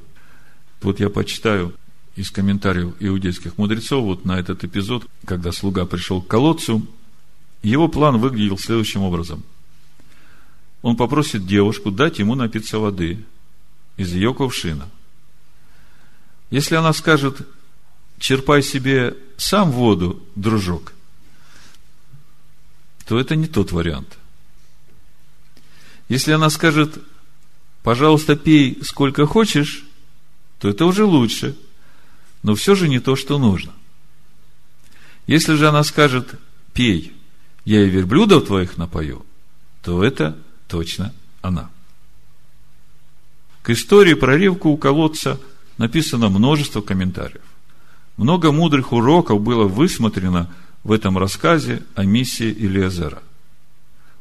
Вот 0.83 1.01
я 1.01 1.11
почитаю 1.11 1.75
из 2.17 2.31
комментариев 2.31 2.95
иудейских 3.01 3.59
мудрецов 3.59 4.05
вот 4.05 4.25
на 4.25 4.39
этот 4.39 4.65
эпизод, 4.65 5.07
когда 5.25 5.53
слуга 5.53 5.87
пришел 5.87 6.23
к 6.23 6.29
колодцу, 6.29 6.87
его 7.63 7.89
план 7.89 8.19
выглядел 8.19 8.59
следующим 8.59 9.03
образом. 9.03 9.43
Он 10.83 10.97
попросит 10.97 11.47
девушку 11.47 11.91
дать 11.91 12.19
ему 12.19 12.35
напиться 12.35 12.79
воды 12.79 13.25
из 13.97 14.13
ее 14.15 14.33
кувшина. 14.33 14.89
Если 16.51 16.75
она 16.75 16.93
скажет, 16.93 17.47
черпай 18.19 18.63
себе 18.63 19.17
сам 19.37 19.71
воду, 19.71 20.23
дружок, 20.35 20.93
то 23.07 23.19
это 23.19 23.37
не 23.37 23.47
тот 23.47 23.73
вариант. 23.73 24.20
Если 26.11 26.33
она 26.33 26.51
скажет, 26.51 26.99
пожалуйста, 27.85 28.35
пей 28.35 28.81
сколько 28.83 29.27
хочешь, 29.27 29.85
то 30.59 30.69
это 30.69 30.85
уже 30.85 31.05
лучше, 31.05 31.57
но 32.43 32.57
все 32.57 32.75
же 32.75 32.89
не 32.89 32.99
то, 32.99 33.15
что 33.15 33.39
нужно. 33.39 33.73
Если 35.29 35.55
же 35.55 35.69
она 35.69 35.85
скажет, 35.85 36.35
пей, 36.73 37.13
я 37.65 37.85
и 37.85 37.89
верблюдов 37.89 38.49
твоих 38.49 38.77
напою, 38.77 39.25
то 39.85 40.03
это 40.03 40.37
точно 40.67 41.15
она. 41.43 41.71
К 43.63 43.71
истории 43.71 44.15
про 44.15 44.37
Ривку 44.37 44.71
у 44.71 44.77
колодца 44.77 45.39
написано 45.79 46.29
множество 46.29 46.81
комментариев. 46.81 47.45
Много 48.17 48.51
мудрых 48.51 48.93
уроков 48.93 49.41
было 49.43 49.69
высмотрено 49.69 50.53
в 50.83 50.91
этом 50.91 51.17
рассказе 51.17 51.85
о 51.95 52.05
миссии 52.05 52.51
Илиазера. 52.51 53.23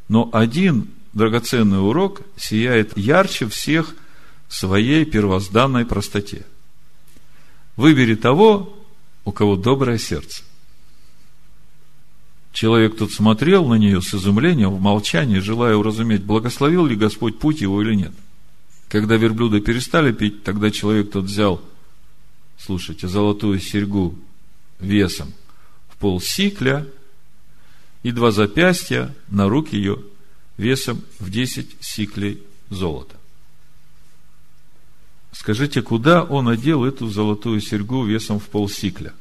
Но 0.07 0.29
один 0.31 0.87
драгоценный 1.13 1.81
урок 1.81 2.21
сияет 2.37 2.97
ярче 2.97 3.47
всех 3.47 3.95
в 4.47 4.55
своей 4.55 5.05
первозданной 5.05 5.85
простоте. 5.85 6.45
Выбери 7.75 8.15
того, 8.15 8.77
у 9.25 9.31
кого 9.31 9.55
доброе 9.55 9.97
сердце. 9.97 10.43
Человек 12.51 12.97
тут 12.97 13.11
смотрел 13.11 13.67
на 13.67 13.75
нее 13.75 14.01
с 14.01 14.13
изумлением, 14.13 14.71
в 14.71 14.81
молчании, 14.81 15.39
желая 15.39 15.75
уразуметь, 15.75 16.23
благословил 16.23 16.85
ли 16.85 16.95
Господь 16.95 17.39
путь 17.39 17.61
его 17.61 17.81
или 17.81 17.93
нет. 17.93 18.11
Когда 18.87 19.17
верблюда 19.17 19.61
перестали 19.61 20.11
пить, 20.11 20.43
тогда 20.43 20.71
человек 20.71 21.11
тот 21.11 21.25
взял, 21.25 21.61
слушайте, 22.57 23.07
золотую 23.07 23.59
серьгу 23.59 24.15
весом 24.79 25.33
пол 25.99 26.21
сикля 26.21 26.87
и 28.01 28.11
два 28.11 28.31
запястья 28.31 29.13
на 29.27 29.49
руки 29.49 29.75
ее 29.75 29.99
весом 30.59 31.01
в 31.19 31.29
10 31.31 31.77
сиклей 31.79 32.43
золота. 32.69 33.15
Скажите, 35.31 35.81
куда 35.81 36.21
он 36.21 36.49
одел 36.49 36.83
эту 36.83 37.07
золотую 37.07 37.61
серьгу 37.61 38.03
весом 38.03 38.39
в 38.39 38.49
пол 38.49 38.67
сикля? 38.67 39.13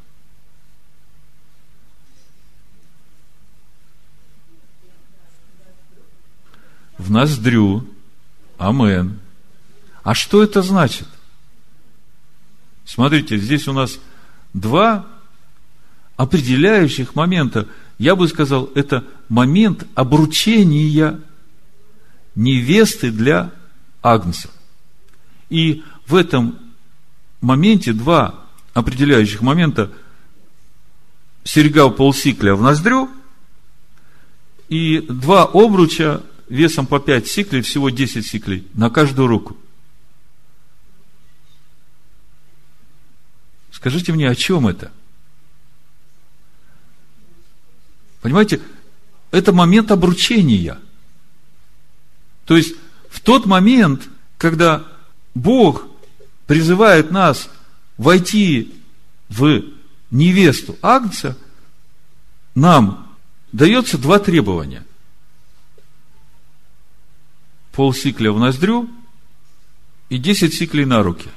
В 6.98 7.10
ноздрю. 7.10 7.88
Амен. 8.58 9.20
А 10.02 10.14
что 10.14 10.42
это 10.42 10.62
значит? 10.62 11.06
Смотрите, 12.84 13.38
здесь 13.38 13.68
у 13.68 13.72
нас 13.72 14.00
два 14.54 15.06
определяющих 16.16 17.14
момента, 17.14 17.68
я 17.98 18.16
бы 18.16 18.26
сказал, 18.26 18.68
это 18.74 19.04
момент 19.28 19.86
обручения 19.94 21.20
невесты 22.38 23.10
для 23.10 23.50
Агнца. 24.00 24.48
И 25.50 25.82
в 26.06 26.14
этом 26.14 26.56
моменте 27.40 27.92
два 27.92 28.46
определяющих 28.74 29.42
момента 29.42 29.92
серьга 31.42 31.88
полсикля 31.88 32.54
в 32.54 32.62
ноздрю 32.62 33.10
и 34.68 35.00
два 35.00 35.50
обруча 35.52 36.22
весом 36.48 36.86
по 36.86 37.00
5 37.00 37.26
сиклей, 37.26 37.60
всего 37.62 37.90
10 37.90 38.24
сиклей 38.24 38.68
на 38.72 38.88
каждую 38.88 39.26
руку. 39.26 39.56
Скажите 43.72 44.12
мне, 44.12 44.30
о 44.30 44.36
чем 44.36 44.68
это? 44.68 44.92
Понимаете, 48.20 48.60
это 49.32 49.52
момент 49.52 49.90
обручения. 49.90 50.78
То 52.48 52.56
есть, 52.56 52.74
в 53.10 53.20
тот 53.20 53.44
момент, 53.46 54.08
когда 54.38 54.84
Бог 55.34 55.86
призывает 56.46 57.10
нас 57.10 57.48
войти 57.98 58.74
в 59.28 59.62
невесту 60.10 60.76
Агнца, 60.82 61.36
нам 62.54 63.16
дается 63.52 63.98
два 63.98 64.18
требования. 64.18 64.84
Пол 67.72 67.92
сикля 67.92 68.32
в 68.32 68.40
ноздрю 68.40 68.90
и 70.08 70.18
10 70.18 70.54
сиклей 70.54 70.86
на 70.86 71.04
руки. 71.04 71.28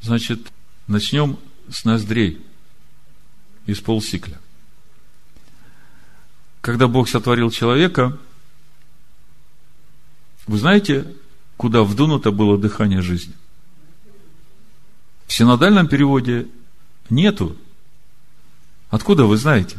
Значит, 0.00 0.50
начнем 0.86 1.38
с 1.68 1.84
ноздрей– 1.84 2.40
из 3.66 3.80
полсикля. 3.80 4.38
Когда 6.60 6.88
Бог 6.88 7.08
сотворил 7.08 7.50
человека, 7.50 8.18
вы 10.46 10.58
знаете, 10.58 11.06
куда 11.56 11.82
вдунуто 11.82 12.30
было 12.30 12.58
дыхание 12.58 13.02
жизни? 13.02 13.34
В 15.26 15.32
синодальном 15.32 15.88
переводе 15.88 16.46
нету. 17.08 17.56
Откуда 18.90 19.24
вы 19.24 19.36
знаете? 19.36 19.76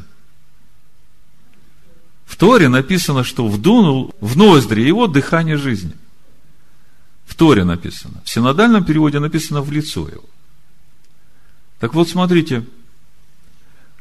В 2.26 2.38
Торе 2.38 2.68
написано, 2.68 3.24
что 3.24 3.48
вдунул 3.48 4.14
в 4.20 4.36
ноздри 4.36 4.82
его 4.82 5.08
дыхание 5.08 5.58
жизни. 5.58 5.94
В 7.26 7.36
Торе 7.36 7.64
написано. 7.64 8.22
В 8.26 8.30
синодальном 8.30 8.84
переводе 8.84 9.20
написано 9.20 9.62
в 9.62 9.72
лицо 9.72 10.08
его. 10.08 10.26
Так 11.80 11.94
вот, 11.94 12.10
смотрите, 12.10 12.66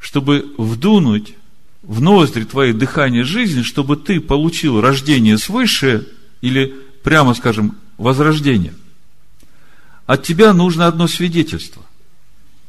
чтобы 0.01 0.55
вдунуть 0.57 1.35
в 1.83 2.01
ноздри 2.01 2.45
твои 2.45 2.73
дыхание 2.73 3.25
жизни, 3.25 3.63
чтобы 3.63 3.97
ты 3.97 4.21
получил 4.21 4.81
рождение 4.81 5.37
свыше 5.37 6.09
или, 6.45 6.75
прямо 7.03 7.33
скажем, 7.33 7.77
возрождение. 7.97 8.75
От 10.05 10.23
тебя 10.25 10.53
нужно 10.53 10.87
одно 10.87 11.09
свидетельство. 11.09 11.83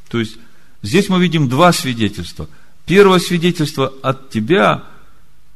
То 0.07 0.19
есть, 0.19 0.37
здесь 0.81 1.09
мы 1.09 1.19
видим 1.21 1.49
два 1.49 1.73
свидетельства. 1.73 2.47
Первое 2.85 3.19
свидетельство 3.19 3.93
от 4.01 4.29
тебя 4.29 4.85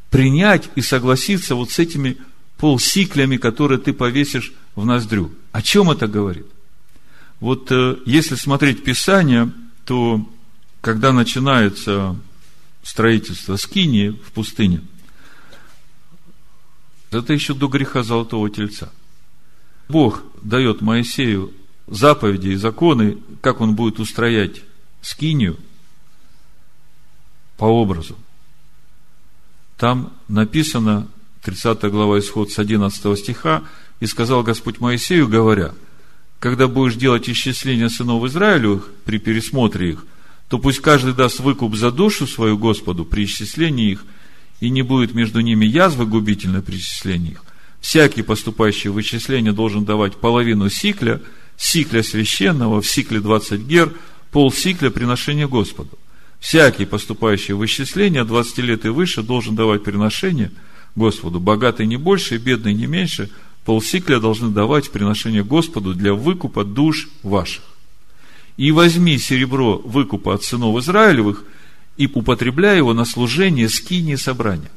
принять 0.09 0.69
и 0.75 0.81
согласиться 0.81 1.55
вот 1.55 1.71
с 1.71 1.79
этими 1.79 2.17
полсиклями, 2.57 3.37
которые 3.37 3.79
ты 3.79 3.93
повесишь 3.93 4.51
в 4.75 4.85
ноздрю. 4.85 5.31
О 5.53 5.61
чем 5.61 5.89
это 5.89 6.07
говорит? 6.07 6.47
Вот 7.39 7.71
э, 7.71 7.95
если 8.05 8.35
смотреть 8.35 8.83
Писание, 8.83 9.49
то 9.85 10.29
когда 10.81 11.13
начинается 11.13 12.17
строительство 12.83 13.55
скинии 13.55 14.09
в 14.09 14.33
пустыне, 14.33 14.81
это 17.11 17.33
еще 17.33 17.53
до 17.53 17.67
греха 17.67 18.03
Золотого 18.03 18.49
Тельца. 18.49 18.91
Бог 19.87 20.23
дает 20.41 20.81
Моисею 20.81 21.51
заповеди 21.87 22.49
и 22.49 22.55
законы, 22.55 23.17
как 23.41 23.61
он 23.61 23.75
будет 23.75 23.99
устроять 23.99 24.61
скинию 25.01 25.57
по 27.57 27.65
образу. 27.65 28.15
Там 29.77 30.13
написано, 30.27 31.07
30 31.43 31.83
глава 31.85 32.19
Исход 32.19 32.51
с 32.51 32.59
11 32.59 33.17
стиха, 33.17 33.63
«И 33.99 34.05
сказал 34.05 34.43
Господь 34.43 34.79
Моисею, 34.79 35.27
говоря, 35.27 35.73
когда 36.39 36.67
будешь 36.67 36.95
делать 36.95 37.29
исчисление 37.29 37.89
сынов 37.89 38.23
Израилевых 38.25 38.89
при 39.03 39.19
пересмотре 39.19 39.91
их, 39.91 40.05
то 40.47 40.57
пусть 40.57 40.79
каждый 40.79 41.13
даст 41.13 41.39
выкуп 41.39 41.75
за 41.75 41.91
душу 41.91 42.27
свою 42.27 42.57
Господу 42.57 43.05
при 43.05 43.25
исчислении 43.25 43.91
их, 43.91 44.05
и 44.59 44.69
не 44.69 44.81
будет 44.81 45.13
между 45.13 45.39
ними 45.39 45.65
язвы 45.65 46.05
губительной 46.05 46.61
при 46.61 46.77
исчислении 46.77 47.31
их. 47.31 47.43
Всякий, 47.81 48.23
поступающий 48.23 48.89
в 48.89 48.93
вычисление, 48.93 49.53
должен 49.53 49.85
давать 49.85 50.17
половину 50.17 50.69
сикля, 50.69 51.21
сикля 51.57 52.03
священного, 52.03 52.81
в 52.81 52.87
сикле 52.87 53.21
20 53.21 53.61
гер, 53.61 53.93
пол 54.31 54.51
сикля 54.51 54.89
приношения 54.89 55.47
Господу. 55.47 55.97
Всякий, 56.39 56.85
поступающий 56.85 57.53
в 57.53 57.57
вычисление 57.57 58.23
20 58.23 58.57
лет 58.59 58.85
и 58.85 58.89
выше, 58.89 59.23
должен 59.23 59.55
давать 59.55 59.83
приношение 59.83 60.51
Господу. 60.95 61.39
Богатый 61.39 61.85
не 61.85 61.97
больше, 61.97 62.37
бедный 62.37 62.73
не 62.73 62.87
меньше. 62.87 63.29
Полсикля 63.65 64.19
должны 64.19 64.49
давать 64.49 64.89
приношение 64.89 65.43
Господу 65.43 65.93
для 65.93 66.13
выкупа 66.13 66.63
душ 66.63 67.09
ваших. 67.23 67.63
И 68.57 68.71
возьми 68.71 69.17
серебро 69.17 69.77
выкупа 69.77 70.33
от 70.33 70.43
сынов 70.43 70.77
Израилевых 70.79 71.43
и 71.99 72.07
употребляй 72.07 72.77
его 72.77 72.93
на 72.93 73.03
служение 73.03 73.67
скинии 73.67 74.15
собрания. 74.15 74.71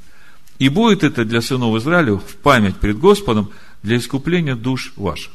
И 0.59 0.69
будет 0.69 1.05
это 1.05 1.25
для 1.25 1.41
сынов 1.41 1.77
Израилевых 1.77 2.23
в 2.25 2.35
память 2.35 2.77
пред 2.77 2.99
Господом 2.99 3.51
для 3.85 3.97
искупления 3.99 4.57
душ 4.57 4.93
ваших. 4.97 5.31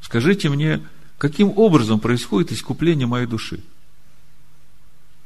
Скажите 0.00 0.48
мне, 0.48 0.80
каким 1.18 1.52
образом 1.56 1.98
происходит 1.98 2.52
искупление 2.52 3.08
моей 3.08 3.26
души? 3.26 3.60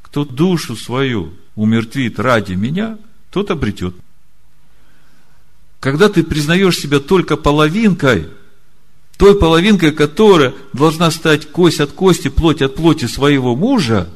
Кто 0.01 0.25
душу 0.25 0.77
свою 0.77 1.35
умертвит 1.57 2.19
ради 2.19 2.55
меня, 2.55 2.99
тот 3.31 3.51
обретет. 3.51 3.95
Когда 5.79 6.09
ты 6.09 6.25
признаешь 6.25 6.79
себя 6.79 7.01
только 7.01 7.37
половинкой, 7.37 8.29
той 9.19 9.39
половинкой, 9.39 9.93
которая 9.93 10.55
должна 10.73 11.11
стать 11.11 11.51
кость 11.51 11.81
от 11.81 11.93
кости, 11.93 12.29
плоть 12.29 12.63
от 12.63 12.77
плоти 12.77 13.05
своего 13.05 13.55
мужа, 13.55 14.09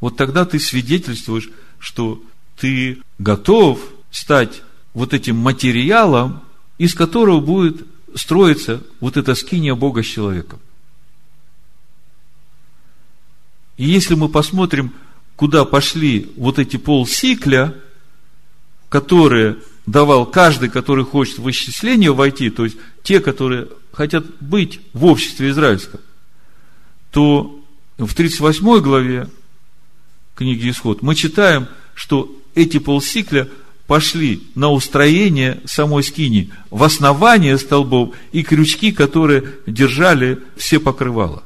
вот 0.00 0.16
тогда 0.16 0.44
ты 0.44 0.58
свидетельствуешь, 0.58 1.50
что 1.78 2.22
ты 2.56 2.98
готов 3.18 3.80
стать 4.10 4.62
вот 4.94 5.14
этим 5.14 5.36
материалом, 5.36 6.42
из 6.78 6.94
которого 6.94 7.40
будет 7.40 7.86
строиться 8.14 8.82
вот 9.00 9.16
эта 9.16 9.34
скиния 9.34 9.74
Бога 9.74 10.02
с 10.02 10.06
человеком. 10.06 10.60
И 13.76 13.84
если 13.84 14.14
мы 14.14 14.28
посмотрим, 14.28 14.92
куда 15.36 15.64
пошли 15.64 16.30
вот 16.36 16.58
эти 16.58 16.76
полсикля, 16.76 17.74
которые 18.88 19.58
давал 19.86 20.26
каждый, 20.26 20.68
который 20.68 21.04
хочет 21.04 21.38
в 21.38 21.48
исчисление 21.48 22.12
войти, 22.12 22.50
то 22.50 22.64
есть 22.64 22.76
те, 23.02 23.20
которые 23.20 23.68
хотят 23.92 24.24
быть 24.40 24.80
в 24.92 25.04
обществе 25.04 25.50
израильском, 25.50 26.00
то 27.10 27.64
в 27.98 28.14
38 28.14 28.80
главе 28.80 29.28
книги 30.38 30.70
Исход 30.70 31.02
мы 31.02 31.16
читаем, 31.16 31.66
что 31.94 32.32
эти 32.54 32.78
полсикля 32.78 33.48
пошли 33.88 34.44
на 34.54 34.70
устроение 34.70 35.60
самой 35.64 36.04
скини, 36.04 36.52
в 36.70 36.84
основание 36.84 37.58
столбов 37.58 38.14
и 38.30 38.44
крючки, 38.44 38.92
которые 38.92 39.54
держали 39.66 40.38
все 40.56 40.78
покрывала. 40.78 41.42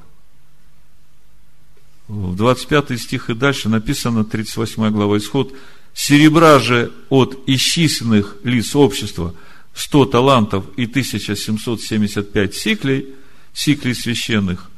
В 2.07 2.37
25 2.37 3.01
стих 3.01 3.31
и 3.31 3.35
дальше 3.35 3.71
написано, 3.71 4.25
38 4.25 4.91
глава 4.91 5.17
Исход, 5.17 5.55
«Серебра 5.95 6.59
же 6.59 6.93
от 7.09 7.39
исчисленных 7.47 8.37
лиц 8.45 8.77
общества 8.77 9.35
100 9.75 10.05
талантов 10.07 10.67
и 10.77 10.85
1775 10.85 12.55
сиклей, 12.55 13.09
сиклей 13.55 13.95
священных, 13.95 14.71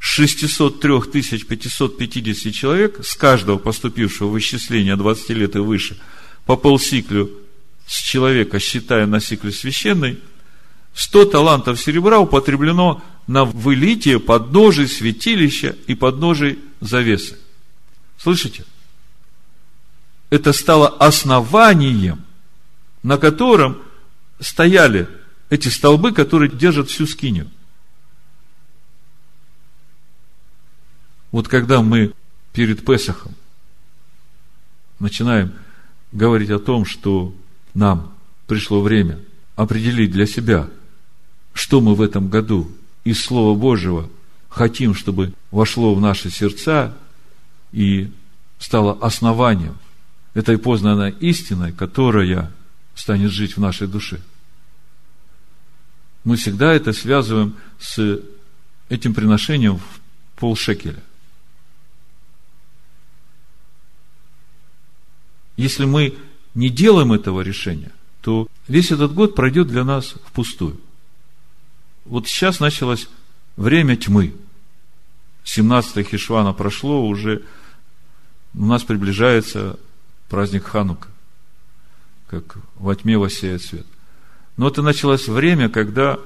603 0.00 1.44
550 1.44 2.54
человек, 2.54 3.04
с 3.04 3.14
каждого 3.14 3.58
поступившего 3.58 4.30
в 4.30 4.38
исчисление 4.38 4.96
20 4.96 5.30
лет 5.30 5.54
и 5.54 5.58
выше, 5.58 5.96
по 6.46 6.56
полсиклю 6.56 7.30
с 7.86 7.96
человека, 7.96 8.58
считая 8.58 9.06
на 9.06 9.20
сикле 9.20 9.52
священный, 9.52 10.18
100 10.94 11.26
талантов 11.26 11.78
серебра 11.78 12.18
употреблено 12.18 13.02
на 13.26 13.44
вылитие 13.44 14.18
подножий 14.18 14.88
святилища 14.88 15.76
и 15.86 15.94
подножий 15.94 16.58
завесы. 16.80 17.38
Слышите? 18.18 18.64
Это 20.30 20.52
стало 20.52 20.88
основанием, 20.88 22.24
на 23.02 23.18
котором 23.18 23.82
стояли 24.40 25.08
эти 25.50 25.68
столбы, 25.68 26.12
которые 26.12 26.50
держат 26.50 26.88
всю 26.88 27.06
скинию. 27.06 27.50
Вот 31.30 31.48
когда 31.48 31.82
мы 31.82 32.12
перед 32.52 32.84
Песохом 32.84 33.34
начинаем 34.98 35.52
говорить 36.12 36.50
о 36.50 36.58
том, 36.58 36.84
что 36.84 37.34
нам 37.74 38.12
пришло 38.46 38.80
время 38.80 39.20
определить 39.56 40.10
для 40.10 40.26
себя, 40.26 40.68
что 41.52 41.80
мы 41.80 41.94
в 41.94 42.02
этом 42.02 42.28
году 42.28 42.70
из 43.04 43.22
Слова 43.22 43.56
Божьего 43.56 44.08
хотим, 44.48 44.94
чтобы 44.94 45.32
вошло 45.50 45.94
в 45.94 46.00
наши 46.00 46.30
сердца 46.30 46.96
и 47.72 48.10
стало 48.58 48.98
основанием 49.00 49.76
этой 50.34 50.58
познанной 50.58 51.12
истиной, 51.12 51.72
которая 51.72 52.52
станет 52.94 53.30
жить 53.30 53.56
в 53.56 53.60
нашей 53.60 53.86
душе. 53.86 54.20
Мы 56.24 56.36
всегда 56.36 56.72
это 56.72 56.92
связываем 56.92 57.56
с 57.78 58.20
этим 58.88 59.14
приношением 59.14 59.78
в 59.78 60.00
полшекеля. 60.40 61.02
Если 65.60 65.84
мы 65.84 66.14
не 66.54 66.70
делаем 66.70 67.12
этого 67.12 67.40
решения, 67.40 67.92
то 68.20 68.48
весь 68.68 68.90
этот 68.90 69.14
год 69.14 69.34
пройдет 69.34 69.68
для 69.68 69.84
нас 69.84 70.14
впустую 70.26 70.80
вот 72.10 72.26
сейчас 72.26 72.60
началось 72.60 73.08
время 73.56 73.96
тьмы. 73.96 74.34
17 75.44 76.06
Хишвана 76.06 76.52
прошло, 76.52 77.06
уже 77.06 77.42
у 78.54 78.66
нас 78.66 78.82
приближается 78.82 79.78
праздник 80.28 80.64
Ханука, 80.64 81.08
как 82.28 82.56
во 82.74 82.94
тьме 82.94 83.16
воссеет 83.16 83.62
свет. 83.62 83.86
Но 84.56 84.68
это 84.68 84.82
началось 84.82 85.28
время, 85.28 85.68
когда 85.68 86.18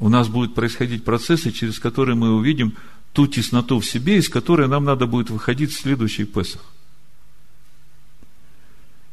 у 0.00 0.08
нас 0.08 0.28
будут 0.28 0.54
происходить 0.54 1.04
процессы, 1.04 1.52
через 1.52 1.78
которые 1.78 2.16
мы 2.16 2.34
увидим 2.34 2.74
ту 3.12 3.28
тесноту 3.28 3.78
в 3.78 3.86
себе, 3.86 4.18
из 4.18 4.28
которой 4.28 4.66
нам 4.66 4.84
надо 4.84 5.06
будет 5.06 5.30
выходить 5.30 5.72
в 5.72 5.80
следующий 5.80 6.24
Песах. 6.24 6.62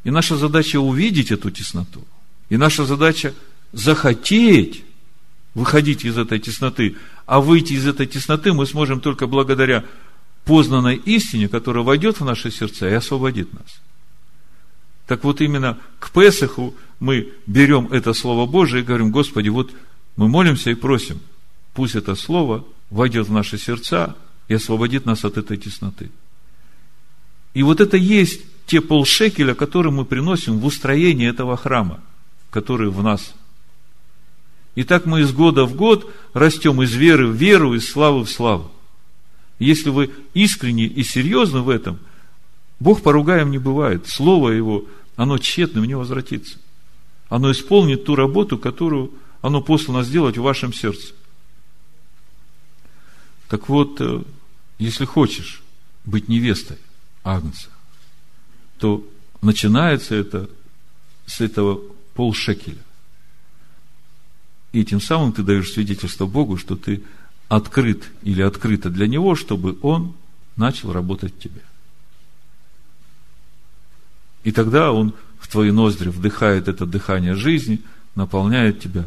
И 0.04 0.12
наша 0.12 0.36
задача 0.36 0.80
увидеть 0.80 1.32
эту 1.32 1.52
тесноту. 1.52 2.06
И 2.50 2.58
наша 2.58 2.86
задача 2.86 3.34
захотеть 3.72 4.84
выходить 5.54 6.06
из 6.06 6.18
этой 6.18 6.40
тесноты. 6.40 6.96
А 7.26 7.40
выйти 7.40 7.74
из 7.74 7.86
этой 7.86 8.08
тесноты 8.08 8.54
мы 8.54 8.66
сможем 8.66 9.00
только 9.00 9.28
благодаря 9.28 9.86
познанной 10.46 10.96
истине, 10.96 11.48
которая 11.48 11.84
войдет 11.84 12.20
в 12.20 12.26
наши 12.26 12.52
сердца 12.52 12.90
и 12.90 12.94
освободит 12.94 13.54
нас. 13.54 13.82
Так 15.08 15.24
вот 15.24 15.42
именно 15.42 15.78
к 16.00 16.12
Песаху 16.12 16.76
мы 17.00 17.34
берем 17.46 17.88
это 17.92 18.14
Слово 18.14 18.50
Божие 18.50 18.82
и 18.82 18.86
говорим, 18.86 19.12
Господи, 19.12 19.50
вот 19.50 19.72
мы 20.16 20.28
молимся 20.28 20.72
и 20.72 20.76
просим, 20.76 21.20
пусть 21.74 21.96
это 21.96 22.16
Слово 22.16 22.66
войдет 22.90 23.28
в 23.28 23.32
наши 23.32 23.58
сердца 23.58 24.16
и 24.48 24.54
освободит 24.54 25.06
нас 25.06 25.26
от 25.26 25.38
этой 25.38 25.58
тесноты. 25.58 26.10
И 27.54 27.64
вот 27.64 27.82
это 27.82 27.98
есть 27.98 28.42
те 28.71 28.79
полшекеля, 28.79 29.53
которые 29.53 29.91
мы 29.91 30.05
приносим 30.05 30.60
в 30.60 30.65
устроение 30.65 31.29
этого 31.29 31.57
храма, 31.57 31.99
который 32.49 32.89
в 32.89 33.03
нас 33.03 33.34
и 34.75 34.84
так 34.84 35.05
мы 35.05 35.19
из 35.19 35.34
года 35.34 35.65
в 35.65 35.75
год 35.75 36.10
растем 36.34 36.81
из 36.81 36.93
веры 36.93 37.27
в 37.27 37.36
веру, 37.36 37.73
из 37.73 37.89
славы 37.89 38.23
в 38.23 38.29
славу. 38.29 38.71
Если 39.60 39.89
вы 39.89 40.12
искренне 40.34 40.86
и 40.86 41.03
серьезны 41.03 41.60
в 41.60 41.67
этом, 41.67 41.99
Бог 42.79 43.03
поругаем 43.03 43.51
не 43.51 43.57
бывает. 43.57 44.07
Слово 44.07 44.51
Его, 44.51 44.86
оно 45.17 45.38
тщетным 45.38 45.84
не 45.84 45.93
возвратится. 45.93 46.57
Оно 47.27 47.51
исполнит 47.51 48.05
ту 48.05 48.15
работу, 48.15 48.57
которую 48.57 49.12
оно 49.41 49.62
послано 49.62 50.03
сделать 50.03 50.38
в 50.38 50.43
вашем 50.43 50.73
сердце. 50.73 51.13
Так 53.49 53.67
вот, 53.67 53.99
э, 53.99 54.23
если 54.79 55.03
хочешь 55.03 55.62
быть 56.05 56.29
невестой 56.29 56.77
Агнца, 57.25 57.67
то 58.82 59.08
начинается 59.44 60.15
это 60.15 60.50
с 61.28 61.39
этого 61.39 61.80
полшекеля. 62.15 62.82
И 64.72 64.84
тем 64.84 65.00
самым 65.00 65.34
ты 65.34 65.44
даешь 65.44 65.72
свидетельство 65.72 66.26
Богу, 66.26 66.58
что 66.58 66.76
ты 66.76 67.04
открыт 67.48 68.10
или 68.24 68.41
открыта 68.41 68.89
для 68.89 69.06
Него, 69.06 69.36
чтобы 69.36 69.78
Он 69.84 70.15
начал 70.56 70.91
работать 70.91 71.36
в 71.36 71.39
тебе. 71.39 71.62
И 74.44 74.52
тогда 74.52 74.91
Он 74.91 75.13
в 75.39 75.48
твои 75.48 75.70
ноздри 75.70 76.10
вдыхает 76.10 76.67
это 76.67 76.88
дыхание 76.88 77.36
жизни, 77.36 77.82
наполняет 78.15 78.80
тебя 78.80 79.06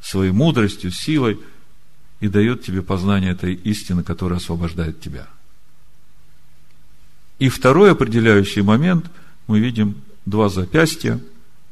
своей 0.00 0.30
мудростью, 0.30 0.92
силой 0.92 1.40
и 2.20 2.28
дает 2.28 2.62
тебе 2.62 2.82
познание 2.82 3.32
этой 3.32 3.54
истины, 3.54 4.04
которая 4.04 4.38
освобождает 4.38 5.00
тебя. 5.00 5.26
И 7.38 7.48
второй 7.48 7.92
определяющий 7.92 8.62
момент, 8.62 9.10
мы 9.46 9.60
видим 9.60 10.02
два 10.26 10.48
запястья 10.48 11.20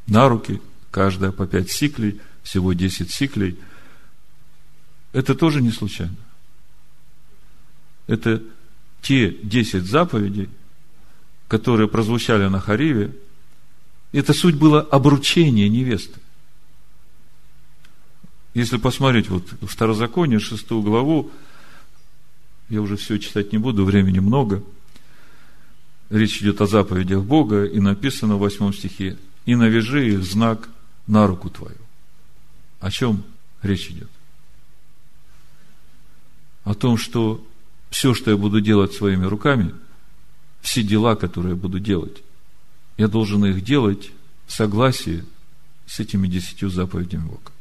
на 0.07 0.29
руки, 0.29 0.61
каждая 0.91 1.33
по 1.33 1.47
пять 1.47 1.71
сиклей, 1.71 2.21
всего 2.43 2.73
десять 2.73 3.11
сиклей. 3.11 3.59
Это 5.13 5.35
тоже 5.35 5.61
не 5.63 5.73
случайно. 5.73 6.17
Это 8.07 8.43
те 9.03 9.31
десять 9.31 9.87
заповедей, 9.87 10.49
которые 11.49 11.89
прозвучали 11.89 12.47
на 12.47 12.61
Хариве, 12.61 13.15
это 14.13 14.33
суть 14.33 14.55
было 14.55 14.81
обручение 14.81 15.69
невесты. 15.69 16.21
Если 18.55 18.79
посмотреть 18.79 19.29
вот 19.29 19.47
в 19.61 19.67
Второзаконие, 19.67 20.39
шестую 20.39 20.83
главу, 20.83 21.31
я 22.69 22.81
уже 22.81 22.97
все 22.97 23.19
читать 23.19 23.53
не 23.53 23.59
буду, 23.59 23.85
времени 23.85 24.19
много. 24.21 24.63
Речь 26.11 26.41
идет 26.41 26.61
о 26.61 26.67
заповедях 26.67 27.25
Бога, 27.25 27.65
и 27.65 27.81
написано 27.81 28.37
в 28.37 28.41
восьмом 28.41 28.73
стихе, 28.73 29.17
«И 29.45 29.55
навяжи 29.55 30.21
знак 30.23 30.69
на 31.07 31.27
руку 31.27 31.51
твою». 31.51 31.77
О 32.81 32.91
чем 32.91 33.25
речь 33.63 33.91
идет? 33.91 34.11
О 36.65 36.75
том, 36.75 36.97
что 36.97 37.45
все, 37.91 38.15
что 38.15 38.31
я 38.31 38.37
буду 38.37 38.61
делать 38.61 38.93
своими 38.93 39.25
руками, 39.25 39.75
все 40.61 40.83
дела, 40.83 41.17
которые 41.17 41.55
я 41.55 41.57
буду 41.57 41.79
делать, 41.79 42.23
я 42.97 43.09
должен 43.09 43.45
их 43.45 43.63
делать 43.63 44.11
в 44.47 44.53
согласии 44.53 45.25
с 45.87 46.01
этими 46.01 46.27
десятью 46.27 46.71
заповедями 46.71 47.27
Бога. 47.27 47.53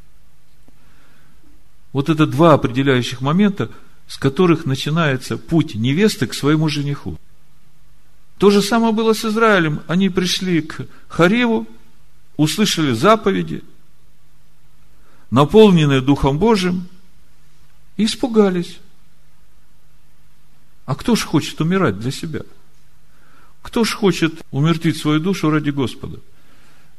Вот 1.94 2.10
это 2.10 2.26
два 2.26 2.54
определяющих 2.54 3.22
момента, 3.22 3.72
с 4.08 4.18
которых 4.18 4.66
начинается 4.66 5.38
путь 5.38 5.76
невесты 5.76 6.28
к 6.28 6.34
своему 6.34 6.68
жениху. 6.68 7.18
То 8.38 8.50
же 8.50 8.62
самое 8.62 8.94
было 8.94 9.14
с 9.14 9.24
Израилем. 9.24 9.82
Они 9.88 10.10
пришли 10.10 10.62
к 10.62 10.86
Хареву, 11.08 11.68
услышали 12.38 12.94
заповеди, 12.94 13.64
наполненные 15.32 16.02
Духом 16.02 16.38
Божьим, 16.38 16.88
и 17.98 18.06
испугались. 18.06 18.78
А 20.86 20.96
кто 20.96 21.16
ж 21.16 21.24
хочет 21.24 21.60
умирать 21.62 22.00
для 22.00 22.12
себя? 22.12 22.42
Кто 23.62 23.84
ж 23.84 23.94
хочет 23.94 24.42
умертвить 24.52 24.98
свою 24.98 25.20
душу 25.20 25.50
ради 25.50 25.72
Господа? 25.72 26.20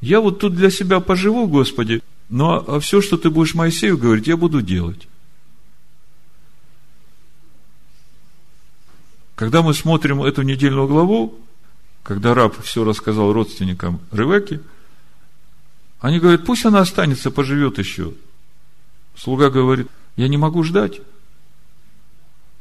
Я 0.01 0.21
вот 0.21 0.41
тут 0.41 0.55
для 0.55 0.71
себя 0.71 1.01
поживу, 1.01 1.47
Господи, 1.47 2.03
но 2.29 2.65
а 2.67 2.81
все, 2.81 3.01
что 3.01 3.17
ты 3.17 3.31
будешь 3.31 3.55
Моисею 3.55 3.97
говорить, 3.97 4.27
я 4.27 4.37
буду 4.37 4.63
делать. 4.63 5.07
Когда 9.37 9.63
мы 9.63 9.75
смотрим 9.75 10.23
эту 10.23 10.43
недельную 10.43 10.89
главу, 10.89 11.39
когда 12.03 12.35
раб 12.35 12.59
все 12.63 12.85
рассказал 12.85 13.33
родственникам 13.33 14.01
Ревеки, 14.11 14.61
они 16.01 16.19
говорят, 16.19 16.47
пусть 16.47 16.65
она 16.65 16.81
останется, 16.81 17.31
поживет 17.31 17.79
еще. 17.79 18.15
Слуга 19.15 19.51
говорит, 19.51 19.89
я 20.17 20.29
не 20.29 20.39
могу 20.39 20.63
ждать. 20.63 21.01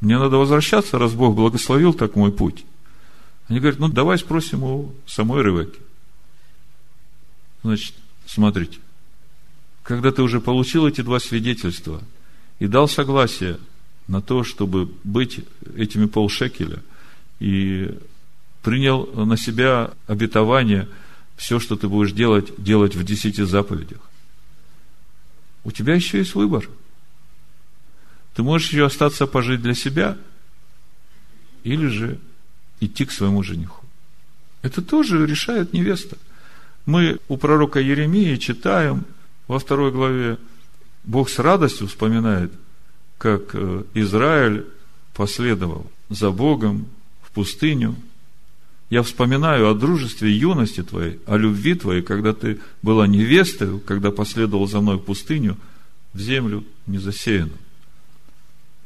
Мне 0.02 0.20
надо 0.20 0.38
возвращаться, 0.38 1.00
раз 1.00 1.14
Бог 1.14 1.36
благословил 1.36 1.94
так 1.94 2.16
мой 2.16 2.32
путь. 2.32 2.66
Они 3.48 3.60
говорят, 3.60 3.80
ну 3.80 3.88
давай 3.88 4.18
спросим 4.18 4.64
у 4.64 4.94
самой 5.06 5.44
Ревеки. 5.44 5.80
Значит, 7.64 7.96
смотрите, 8.26 8.80
когда 9.84 10.12
ты 10.12 10.22
уже 10.22 10.42
получил 10.42 10.88
эти 10.88 11.02
два 11.02 11.20
свидетельства 11.20 12.02
и 12.60 12.68
дал 12.68 12.90
согласие 12.90 13.60
на 14.08 14.22
то, 14.22 14.44
чтобы 14.44 14.92
быть 15.04 15.42
этими 15.76 16.06
полшекеля, 16.06 16.82
и 17.40 17.98
принял 18.62 19.06
на 19.26 19.38
себя 19.38 19.94
обетование 20.08 20.88
все, 21.36 21.60
что 21.60 21.76
ты 21.76 21.88
будешь 21.88 22.12
делать, 22.12 22.54
делать 22.58 22.96
в 22.96 23.04
десяти 23.04 23.44
заповедях. 23.44 24.00
У 25.64 25.72
тебя 25.72 25.96
еще 25.96 26.20
есть 26.20 26.36
выбор. 26.36 26.70
Ты 28.36 28.44
можешь 28.44 28.70
еще 28.70 28.86
остаться 28.86 29.28
пожить 29.28 29.62
для 29.62 29.74
себя, 29.74 30.18
или 31.64 31.88
же 31.88 32.20
идти 32.80 33.06
к 33.06 33.12
своему 33.12 33.44
жениху. 33.44 33.84
Это 34.62 34.82
тоже 34.82 35.26
решает 35.26 35.74
невеста. 35.74 36.18
Мы 36.86 37.20
у 37.28 37.38
пророка 37.38 37.80
Еремии 37.80 38.36
читаем 38.36 39.06
во 39.48 39.60
второй 39.60 39.92
главе, 39.92 40.38
Бог 41.04 41.30
с 41.30 41.40
радостью 41.40 41.88
вспоминает, 41.88 42.52
как 43.18 43.52
э, 43.54 43.84
Израиль 43.94 44.66
последовал 45.14 45.90
за 46.10 46.32
Богом 46.32 46.88
в 47.22 47.32
пустыню. 47.32 47.96
Я 48.90 49.02
вспоминаю 49.02 49.70
о 49.70 49.74
дружестве 49.74 50.32
юности 50.32 50.84
твоей, 50.84 51.20
о 51.26 51.38
любви 51.38 51.74
твоей, 51.76 52.02
когда 52.02 52.34
ты 52.34 52.60
была 52.82 53.08
невестой, 53.08 53.80
когда 53.80 54.12
последовал 54.12 54.68
за 54.68 54.80
мной 54.82 54.98
в 54.98 55.02
пустыню, 55.02 55.58
в 56.14 56.20
землю 56.20 56.64
незасеянную. 56.86 57.58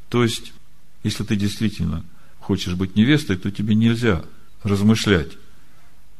То 0.08 0.22
есть, 0.22 0.52
если 1.04 1.22
ты 1.24 1.36
действительно 1.36 2.04
хочешь 2.38 2.74
быть 2.74 2.96
невестой, 2.96 3.36
то 3.36 3.50
тебе 3.50 3.74
нельзя 3.74 4.24
размышлять, 4.62 5.32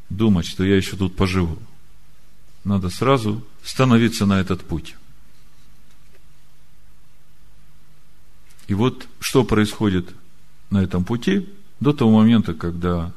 думать, 0.09 0.47
что 0.47 0.65
я 0.65 0.77
еще 0.77 0.97
тут 0.97 1.17
поживу. 1.17 1.59
Надо 2.65 2.91
сразу 2.91 3.45
становиться 3.65 4.27
на 4.27 4.41
этот 4.41 4.63
путь. 4.63 4.95
И 8.71 8.75
вот 8.75 9.09
что 9.19 9.43
происходит 9.43 10.15
на 10.71 10.81
этом 10.81 11.05
пути 11.05 11.49
до 11.81 11.93
того 11.93 12.13
момента, 12.13 12.55
когда 12.55 13.13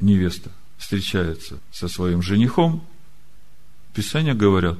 невеста 0.00 0.50
встречается 0.78 1.60
со 1.70 1.88
своим 1.88 2.22
женихом, 2.22 2.82
Писания 3.92 4.32
говорят, 4.32 4.78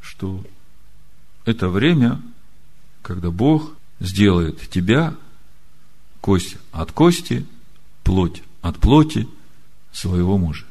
что 0.00 0.44
это 1.46 1.68
время, 1.68 2.22
когда 3.02 3.32
Бог 3.32 3.72
сделает 3.98 4.70
тебя 4.70 5.16
кость 6.20 6.58
от 6.70 6.92
кости, 6.92 7.44
плоть 8.04 8.44
от 8.62 8.78
плоти 8.78 9.26
своего 9.90 10.38
мужа. 10.38 10.66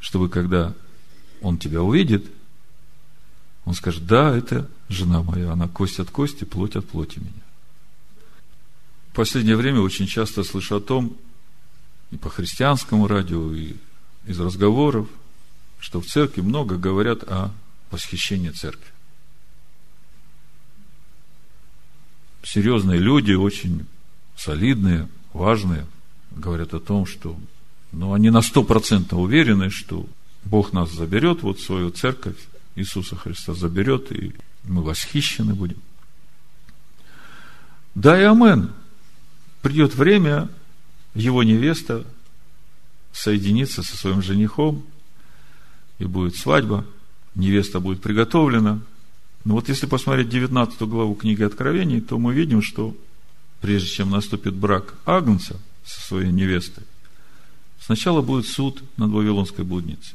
Чтобы 0.00 0.30
когда 0.30 0.72
он 1.42 1.58
тебя 1.58 1.82
увидит, 1.82 2.24
он 3.66 3.74
скажет, 3.74 4.06
да, 4.06 4.34
это 4.34 4.70
жена 4.88 5.22
моя, 5.22 5.52
она 5.52 5.68
кость 5.68 5.98
от 5.98 6.08
кости, 6.08 6.44
плоть 6.44 6.76
от 6.76 6.88
плоти 6.88 7.18
меня. 7.18 7.43
Последнее 9.14 9.56
время 9.56 9.80
очень 9.80 10.08
часто 10.08 10.42
слышу 10.42 10.76
о 10.76 10.80
том, 10.80 11.16
и 12.10 12.16
по 12.16 12.28
христианскому 12.28 13.06
радио, 13.06 13.54
и 13.54 13.76
из 14.26 14.40
разговоров, 14.40 15.06
что 15.78 16.00
в 16.00 16.06
церкви 16.06 16.40
много 16.40 16.76
говорят 16.76 17.22
о 17.22 17.52
восхищении 17.92 18.50
церкви. 18.50 18.90
Серьезные 22.42 22.98
люди, 22.98 23.32
очень 23.32 23.86
солидные, 24.36 25.08
важные, 25.32 25.86
говорят 26.32 26.74
о 26.74 26.80
том, 26.80 27.06
что 27.06 27.38
ну, 27.92 28.14
они 28.14 28.30
на 28.30 28.42
сто 28.42 28.64
процентов 28.64 29.20
уверены, 29.20 29.70
что 29.70 30.06
Бог 30.44 30.72
нас 30.72 30.90
заберет, 30.90 31.42
вот 31.42 31.60
свою 31.60 31.90
церковь 31.90 32.36
Иисуса 32.74 33.14
Христа 33.14 33.54
заберет, 33.54 34.10
и 34.10 34.34
мы 34.64 34.82
восхищены 34.82 35.54
будем. 35.54 35.80
Да 37.94 38.20
и 38.20 38.24
амен. 38.24 38.72
Придет 39.64 39.94
время, 39.94 40.50
его 41.14 41.42
невеста 41.42 42.04
соединится 43.14 43.82
со 43.82 43.96
своим 43.96 44.20
женихом, 44.20 44.84
и 45.98 46.04
будет 46.04 46.36
свадьба, 46.36 46.84
невеста 47.34 47.80
будет 47.80 48.02
приготовлена. 48.02 48.82
Но 49.46 49.54
вот 49.54 49.70
если 49.70 49.86
посмотреть 49.86 50.28
19 50.28 50.82
главу 50.82 51.14
книги 51.14 51.42
Откровений, 51.42 52.02
то 52.02 52.18
мы 52.18 52.34
видим, 52.34 52.60
что 52.60 52.94
прежде 53.62 53.88
чем 53.88 54.10
наступит 54.10 54.52
брак 54.52 54.96
Агнца 55.06 55.58
со 55.86 56.08
своей 56.08 56.30
невестой, 56.30 56.84
сначала 57.80 58.20
будет 58.20 58.46
суд 58.46 58.82
над 58.98 59.12
Вавилонской 59.12 59.64
блудницей. 59.64 60.14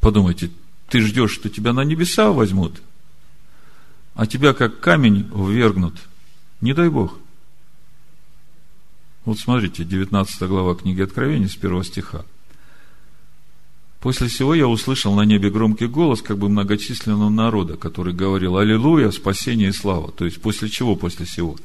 Подумайте, 0.00 0.50
ты 0.88 1.02
ждешь, 1.02 1.30
что 1.30 1.48
тебя 1.48 1.72
на 1.72 1.84
небеса 1.84 2.32
возьмут, 2.32 2.82
а 4.16 4.26
тебя 4.26 4.54
как 4.54 4.80
камень 4.80 5.30
ввергнут. 5.32 5.94
Не 6.60 6.74
дай 6.74 6.88
Бог. 6.88 7.16
Вот 9.28 9.38
смотрите, 9.38 9.84
19 9.84 10.42
глава 10.44 10.74
книги 10.74 11.02
Откровений 11.02 11.50
с 11.50 11.54
первого 11.54 11.84
стиха. 11.84 12.24
После 14.00 14.26
всего 14.28 14.54
я 14.54 14.66
услышал 14.66 15.14
на 15.14 15.20
небе 15.20 15.50
громкий 15.50 15.86
голос, 15.86 16.22
как 16.22 16.38
бы 16.38 16.48
многочисленного 16.48 17.28
народа, 17.28 17.76
который 17.76 18.14
говорил 18.14 18.56
«Аллилуйя, 18.56 19.10
спасение 19.10 19.68
и 19.68 19.72
слава». 19.72 20.10
То 20.12 20.24
есть, 20.24 20.40
после 20.40 20.70
чего 20.70 20.96
после 20.96 21.26
всего? 21.26 21.58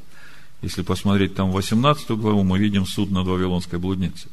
Если 0.61 0.81
посмотреть 0.81 1.35
там 1.35 1.51
18 1.51 2.05
главу, 2.17 2.43
мы 2.43 2.59
видим 2.59 2.85
суд 2.85 3.11
над 3.11 3.27
Вавилонской 3.27 3.79
блудницей. 3.79 4.29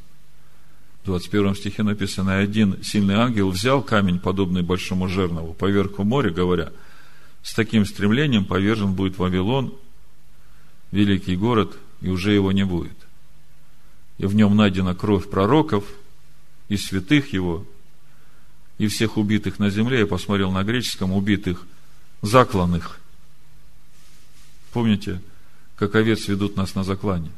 В 1.04 1.06
21 1.06 1.54
стихе 1.54 1.84
написано, 1.84 2.36
один 2.38 2.82
сильный 2.82 3.14
ангел 3.14 3.50
взял 3.50 3.80
камень, 3.80 4.18
подобный 4.18 4.62
большому 4.62 5.06
жернову, 5.06 5.54
поверх 5.54 6.00
в 6.00 6.02
море, 6.02 6.30
говоря, 6.30 6.72
с 7.44 7.54
таким 7.54 7.86
стремлением 7.86 8.44
повержен 8.44 8.94
будет 8.94 9.18
Вавилон, 9.18 9.72
великий 10.90 11.36
город, 11.36 11.76
и 12.00 12.08
уже 12.08 12.32
его 12.32 12.50
не 12.50 12.64
будет. 12.64 13.06
И 14.20 14.26
в 14.26 14.34
нем 14.34 14.54
найдена 14.54 14.94
кровь 14.94 15.30
пророков 15.30 15.82
и 16.68 16.76
святых 16.76 17.32
его, 17.32 17.66
и 18.76 18.86
всех 18.86 19.16
убитых 19.16 19.58
на 19.58 19.70
земле. 19.70 20.00
Я 20.00 20.06
посмотрел 20.06 20.52
на 20.52 20.62
греческом, 20.62 21.12
убитых, 21.12 21.66
закланных. 22.20 23.00
Помните, 24.74 25.22
как 25.74 25.94
овец 25.94 26.28
ведут 26.28 26.54
нас 26.54 26.74
на 26.74 26.84
заклане? 26.84 27.30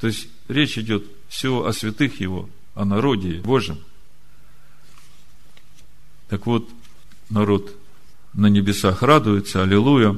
То 0.00 0.08
есть, 0.08 0.26
речь 0.48 0.76
идет 0.76 1.04
все 1.28 1.64
о 1.64 1.72
святых 1.72 2.18
его, 2.20 2.50
о 2.74 2.84
народе 2.84 3.40
Божьем. 3.42 3.78
Так 6.28 6.46
вот, 6.46 6.68
народ 7.30 7.72
на 8.32 8.48
небесах 8.48 9.02
радуется, 9.02 9.62
аллилуйя. 9.62 10.16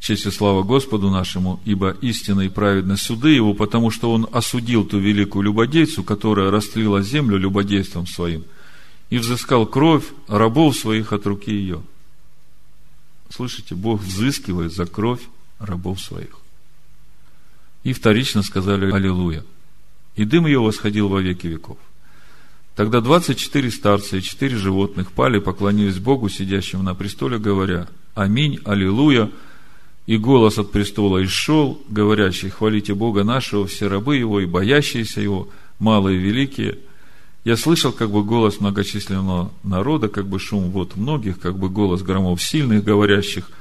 Честь 0.00 0.24
и 0.24 0.30
слава 0.30 0.62
Господу 0.62 1.10
нашему, 1.10 1.60
ибо 1.66 1.90
истинно 2.00 2.40
и 2.40 2.48
праведно 2.48 2.96
суды 2.96 3.30
его, 3.30 3.52
потому 3.52 3.90
что 3.90 4.10
он 4.10 4.26
осудил 4.32 4.86
ту 4.86 4.98
великую 4.98 5.44
любодейцу, 5.44 6.02
которая 6.02 6.50
растлила 6.50 7.02
землю 7.02 7.36
любодейством 7.36 8.06
своим, 8.06 8.44
и 9.10 9.18
взыскал 9.18 9.66
кровь 9.66 10.04
рабов 10.26 10.74
своих 10.74 11.12
от 11.12 11.26
руки 11.26 11.52
ее. 11.52 11.82
Слышите, 13.28 13.74
Бог 13.74 14.00
взыскивает 14.00 14.72
за 14.72 14.86
кровь 14.86 15.20
рабов 15.58 16.00
своих. 16.00 16.38
И 17.84 17.92
вторично 17.92 18.42
сказали 18.42 18.90
Аллилуйя. 18.90 19.44
И 20.16 20.24
дым 20.24 20.46
ее 20.46 20.60
восходил 20.60 21.08
во 21.08 21.20
веки 21.20 21.46
веков. 21.46 21.78
Тогда 22.74 23.02
двадцать 23.02 23.38
четыре 23.38 23.70
старца 23.70 24.16
и 24.16 24.22
четыре 24.22 24.56
животных 24.56 25.12
пали, 25.12 25.38
поклонились 25.38 25.98
Богу, 25.98 26.30
сидящему 26.30 26.82
на 26.82 26.94
престоле, 26.94 27.38
говоря, 27.38 27.88
Аминь, 28.14 28.58
Аллилуйя. 28.64 29.30
И 30.10 30.18
голос 30.18 30.58
от 30.58 30.72
престола 30.72 31.24
исшел, 31.24 31.80
говорящий, 31.88 32.48
хвалите 32.48 32.94
Бога 32.94 33.22
нашего, 33.22 33.68
все 33.68 33.86
рабы 33.86 34.16
Его 34.16 34.40
и 34.40 34.44
боящиеся 34.44 35.20
Его, 35.20 35.48
малые 35.78 36.18
и 36.18 36.20
великие. 36.20 36.78
Я 37.44 37.56
слышал 37.56 37.92
как 37.92 38.10
бы 38.10 38.24
голос 38.24 38.58
многочисленного 38.58 39.52
народа, 39.62 40.08
как 40.08 40.26
бы 40.26 40.40
шум 40.40 40.72
вот 40.72 40.96
многих, 40.96 41.38
как 41.38 41.56
бы 41.56 41.68
голос 41.68 42.02
громов 42.02 42.42
сильных, 42.42 42.82
говорящих, 42.82 43.52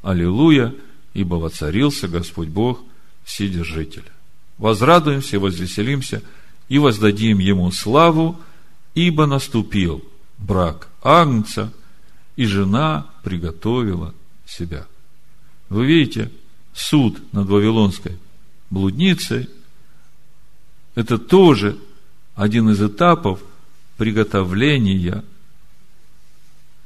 Аллилуйя, 0.00 0.74
ибо 1.12 1.34
воцарился 1.34 2.08
Господь 2.08 2.48
Бог, 2.48 2.80
Вседержитель. 3.24 4.10
Возрадуемся, 4.56 5.38
возвеселимся 5.38 6.22
и 6.70 6.78
воздадим 6.78 7.38
Ему 7.38 7.70
славу, 7.70 8.40
ибо 8.94 9.26
наступил 9.26 10.02
брак 10.38 10.88
Агнца, 11.02 11.70
и 12.36 12.46
жена 12.46 13.08
приготовила 13.22 14.14
себя. 14.46 14.86
Вы 15.68 15.86
видите, 15.86 16.30
суд 16.72 17.20
над 17.32 17.48
Вавилонской 17.48 18.18
блудницей– 18.70 19.48
это 20.94 21.16
тоже 21.16 21.78
один 22.34 22.70
из 22.70 22.82
этапов 22.82 23.40
приготовления 23.98 25.24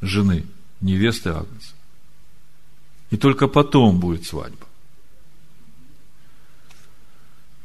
жены, 0.02 0.44
невесты 0.82 1.30
Агнца. 1.30 1.74
И 3.10 3.16
только 3.16 3.48
потом 3.48 4.00
будет 4.00 4.26
свадьба. 4.26 4.66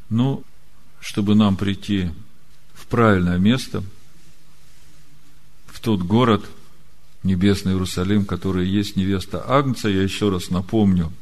Ну, 0.08 0.42
чтобы 1.00 1.34
нам 1.34 1.56
прийти 1.56 2.10
в 2.72 2.86
правильное 2.86 3.36
место, 3.36 3.82
в 5.66 5.80
тот 5.80 6.00
город, 6.00 6.48
небесный 7.22 7.72
Иерусалим, 7.72 8.24
который 8.24 8.68
есть 8.68 8.96
невеста 8.96 9.44
Агнца, 9.46 9.88
я 9.88 10.02
еще 10.02 10.30
раз 10.30 10.50
напомню 10.50 11.12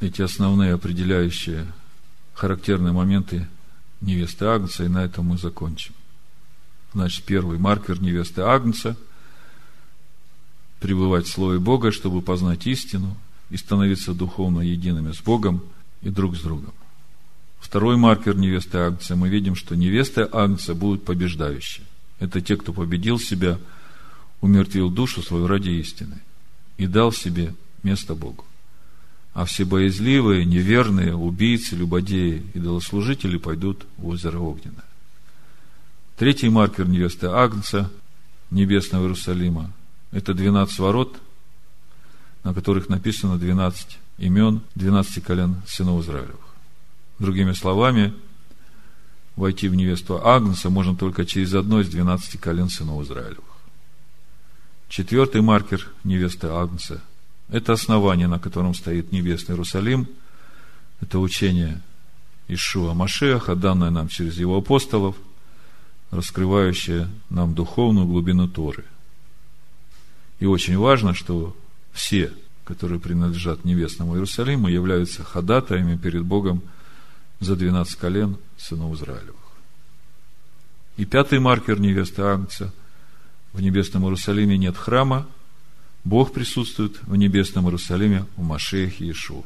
эти 0.00 0.22
основные 0.22 0.74
определяющие 0.74 1.66
характерные 2.34 2.92
моменты 2.92 3.48
невесты 4.00 4.44
Агнца, 4.46 4.84
и 4.84 4.88
на 4.88 5.04
этом 5.04 5.26
мы 5.26 5.38
закончим. 5.38 5.94
Значит, 6.92 7.24
первый 7.24 7.58
маркер 7.58 8.00
невесты 8.00 8.42
Агнца– 8.42 8.96
пребывать 10.80 11.26
в 11.26 11.30
Слове 11.30 11.58
Бога, 11.58 11.92
чтобы 11.92 12.20
познать 12.20 12.66
истину– 12.66 13.16
и 13.50 13.56
становиться 13.56 14.14
духовно 14.14 14.60
едиными 14.60 15.12
с 15.12 15.20
Богом 15.20 15.62
и 16.02 16.10
друг 16.10 16.36
с 16.36 16.40
другом. 16.40 16.72
Второй 17.60 17.96
маркер 17.96 18.36
невесты 18.36 18.78
Агнца. 18.78 19.16
Мы 19.16 19.28
видим, 19.28 19.54
что 19.54 19.76
невесты 19.76 20.28
Агнца 20.30 20.74
будут 20.74 21.04
побеждающие. 21.04 21.86
Это 22.18 22.40
те, 22.40 22.56
кто 22.56 22.72
победил 22.72 23.18
себя, 23.18 23.58
умертвил 24.44 24.90
душу 24.90 25.22
свою 25.22 25.46
ради 25.46 25.70
истины 25.70 26.20
и 26.76 26.86
дал 26.86 27.12
себе 27.12 27.54
место 27.82 28.14
Богу. 28.14 28.44
А 29.32 29.46
все 29.46 29.64
боязливые, 29.64 30.44
неверные, 30.44 31.16
убийцы, 31.16 31.74
любодеи, 31.74 32.44
идолослужители 32.52 33.38
пойдут 33.38 33.86
в 33.96 34.06
озеро 34.06 34.38
Огненное. 34.40 34.84
Третий 36.18 36.50
маркер 36.50 36.86
невесты 36.86 37.28
Агнца, 37.28 37.90
небесного 38.50 39.04
Иерусалима, 39.04 39.72
это 40.12 40.34
12 40.34 40.78
ворот, 40.78 41.16
на 42.42 42.52
которых 42.52 42.90
написано 42.90 43.38
12 43.38 43.98
имен 44.18 44.60
12 44.74 45.24
колен 45.24 45.62
сынов 45.66 46.04
Израилевых. 46.04 46.54
Другими 47.18 47.52
словами, 47.52 48.12
войти 49.36 49.68
в 49.68 49.74
невесту 49.74 50.20
Агнца 50.22 50.68
можно 50.68 50.94
только 50.94 51.24
через 51.24 51.54
одно 51.54 51.80
из 51.80 51.88
12 51.88 52.38
колен 52.38 52.68
сынов 52.68 53.04
Израилевых. 53.04 53.53
Четвертый 54.96 55.40
маркер 55.40 55.90
невесты 56.04 56.46
Агнца– 56.46 57.02
это 57.48 57.72
основание, 57.72 58.28
на 58.28 58.38
котором 58.38 58.74
стоит 58.74 59.10
небесный 59.10 59.54
Иерусалим. 59.54 60.06
Это 61.00 61.18
учение 61.18 61.82
Ишуа 62.46 62.94
Машеха, 62.94 63.56
данное 63.56 63.90
нам 63.90 64.06
через 64.06 64.38
его 64.38 64.56
апостолов, 64.56 65.16
раскрывающее 66.12 67.08
нам 67.28 67.56
духовную 67.56 68.06
глубину 68.06 68.46
Торы. 68.46 68.84
И 70.38 70.46
очень 70.46 70.78
важно, 70.78 71.12
что 71.12 71.56
все, 71.92 72.32
которые 72.64 73.00
принадлежат 73.00 73.64
небесному 73.64 74.14
Иерусалиму, 74.14 74.68
являются 74.68 75.24
ходатаями 75.24 75.96
перед 75.96 76.22
Богом 76.22 76.62
за 77.40 77.56
12 77.56 77.96
колен 77.96 78.36
сынов 78.56 78.94
Израилевых. 78.94 79.34
И 80.96 81.04
пятый 81.04 81.40
маркер 81.40 81.80
невесты 81.80 82.22
Агнца. 82.22 82.72
В 83.54 83.60
небесном 83.60 84.02
Иерусалиме 84.02 84.58
нет 84.58 84.76
храма, 84.76 85.28
Бог 86.02 86.32
присутствует 86.32 87.00
в 87.02 87.14
небесном 87.14 87.66
Иерусалиме 87.66 88.26
в 88.36 88.42
Машехе 88.42 89.06
Иешуа. 89.06 89.44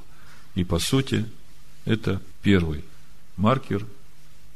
И 0.54 0.64
по 0.64 0.78
сути, 0.78 1.26
это 1.84 2.20
первый 2.42 2.84
маркер 3.36 3.86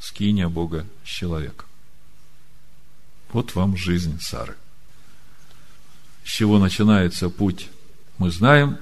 скиния 0.01 0.49
Бога 0.49 0.87
с 1.05 1.09
человеком. 1.09 1.69
Вот 3.31 3.55
вам 3.55 3.77
жизнь 3.77 4.19
Сары. 4.21 4.57
С 6.25 6.29
чего 6.29 6.59
начинается 6.59 7.29
путь 7.29 7.69
мы 8.17 8.31
знаем, 8.31 8.79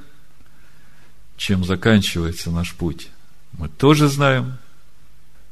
чем 1.37 1.65
заканчивается 1.65 2.53
наш 2.53 2.75
путь. 2.75 3.09
Мы 3.53 3.69
тоже 3.69 4.09
знаем. 4.09 4.57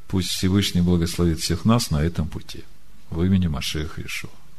Пусть 0.07 0.29
Всевышний 0.29 0.81
благословит 0.81 1.39
всех 1.39 1.65
нас 1.65 1.91
на 1.91 2.01
этом 2.01 2.27
пути. 2.29 2.63
В 3.09 3.21
имени 3.21 3.47
Машеха 3.47 4.01
Ишуа. 4.01 4.38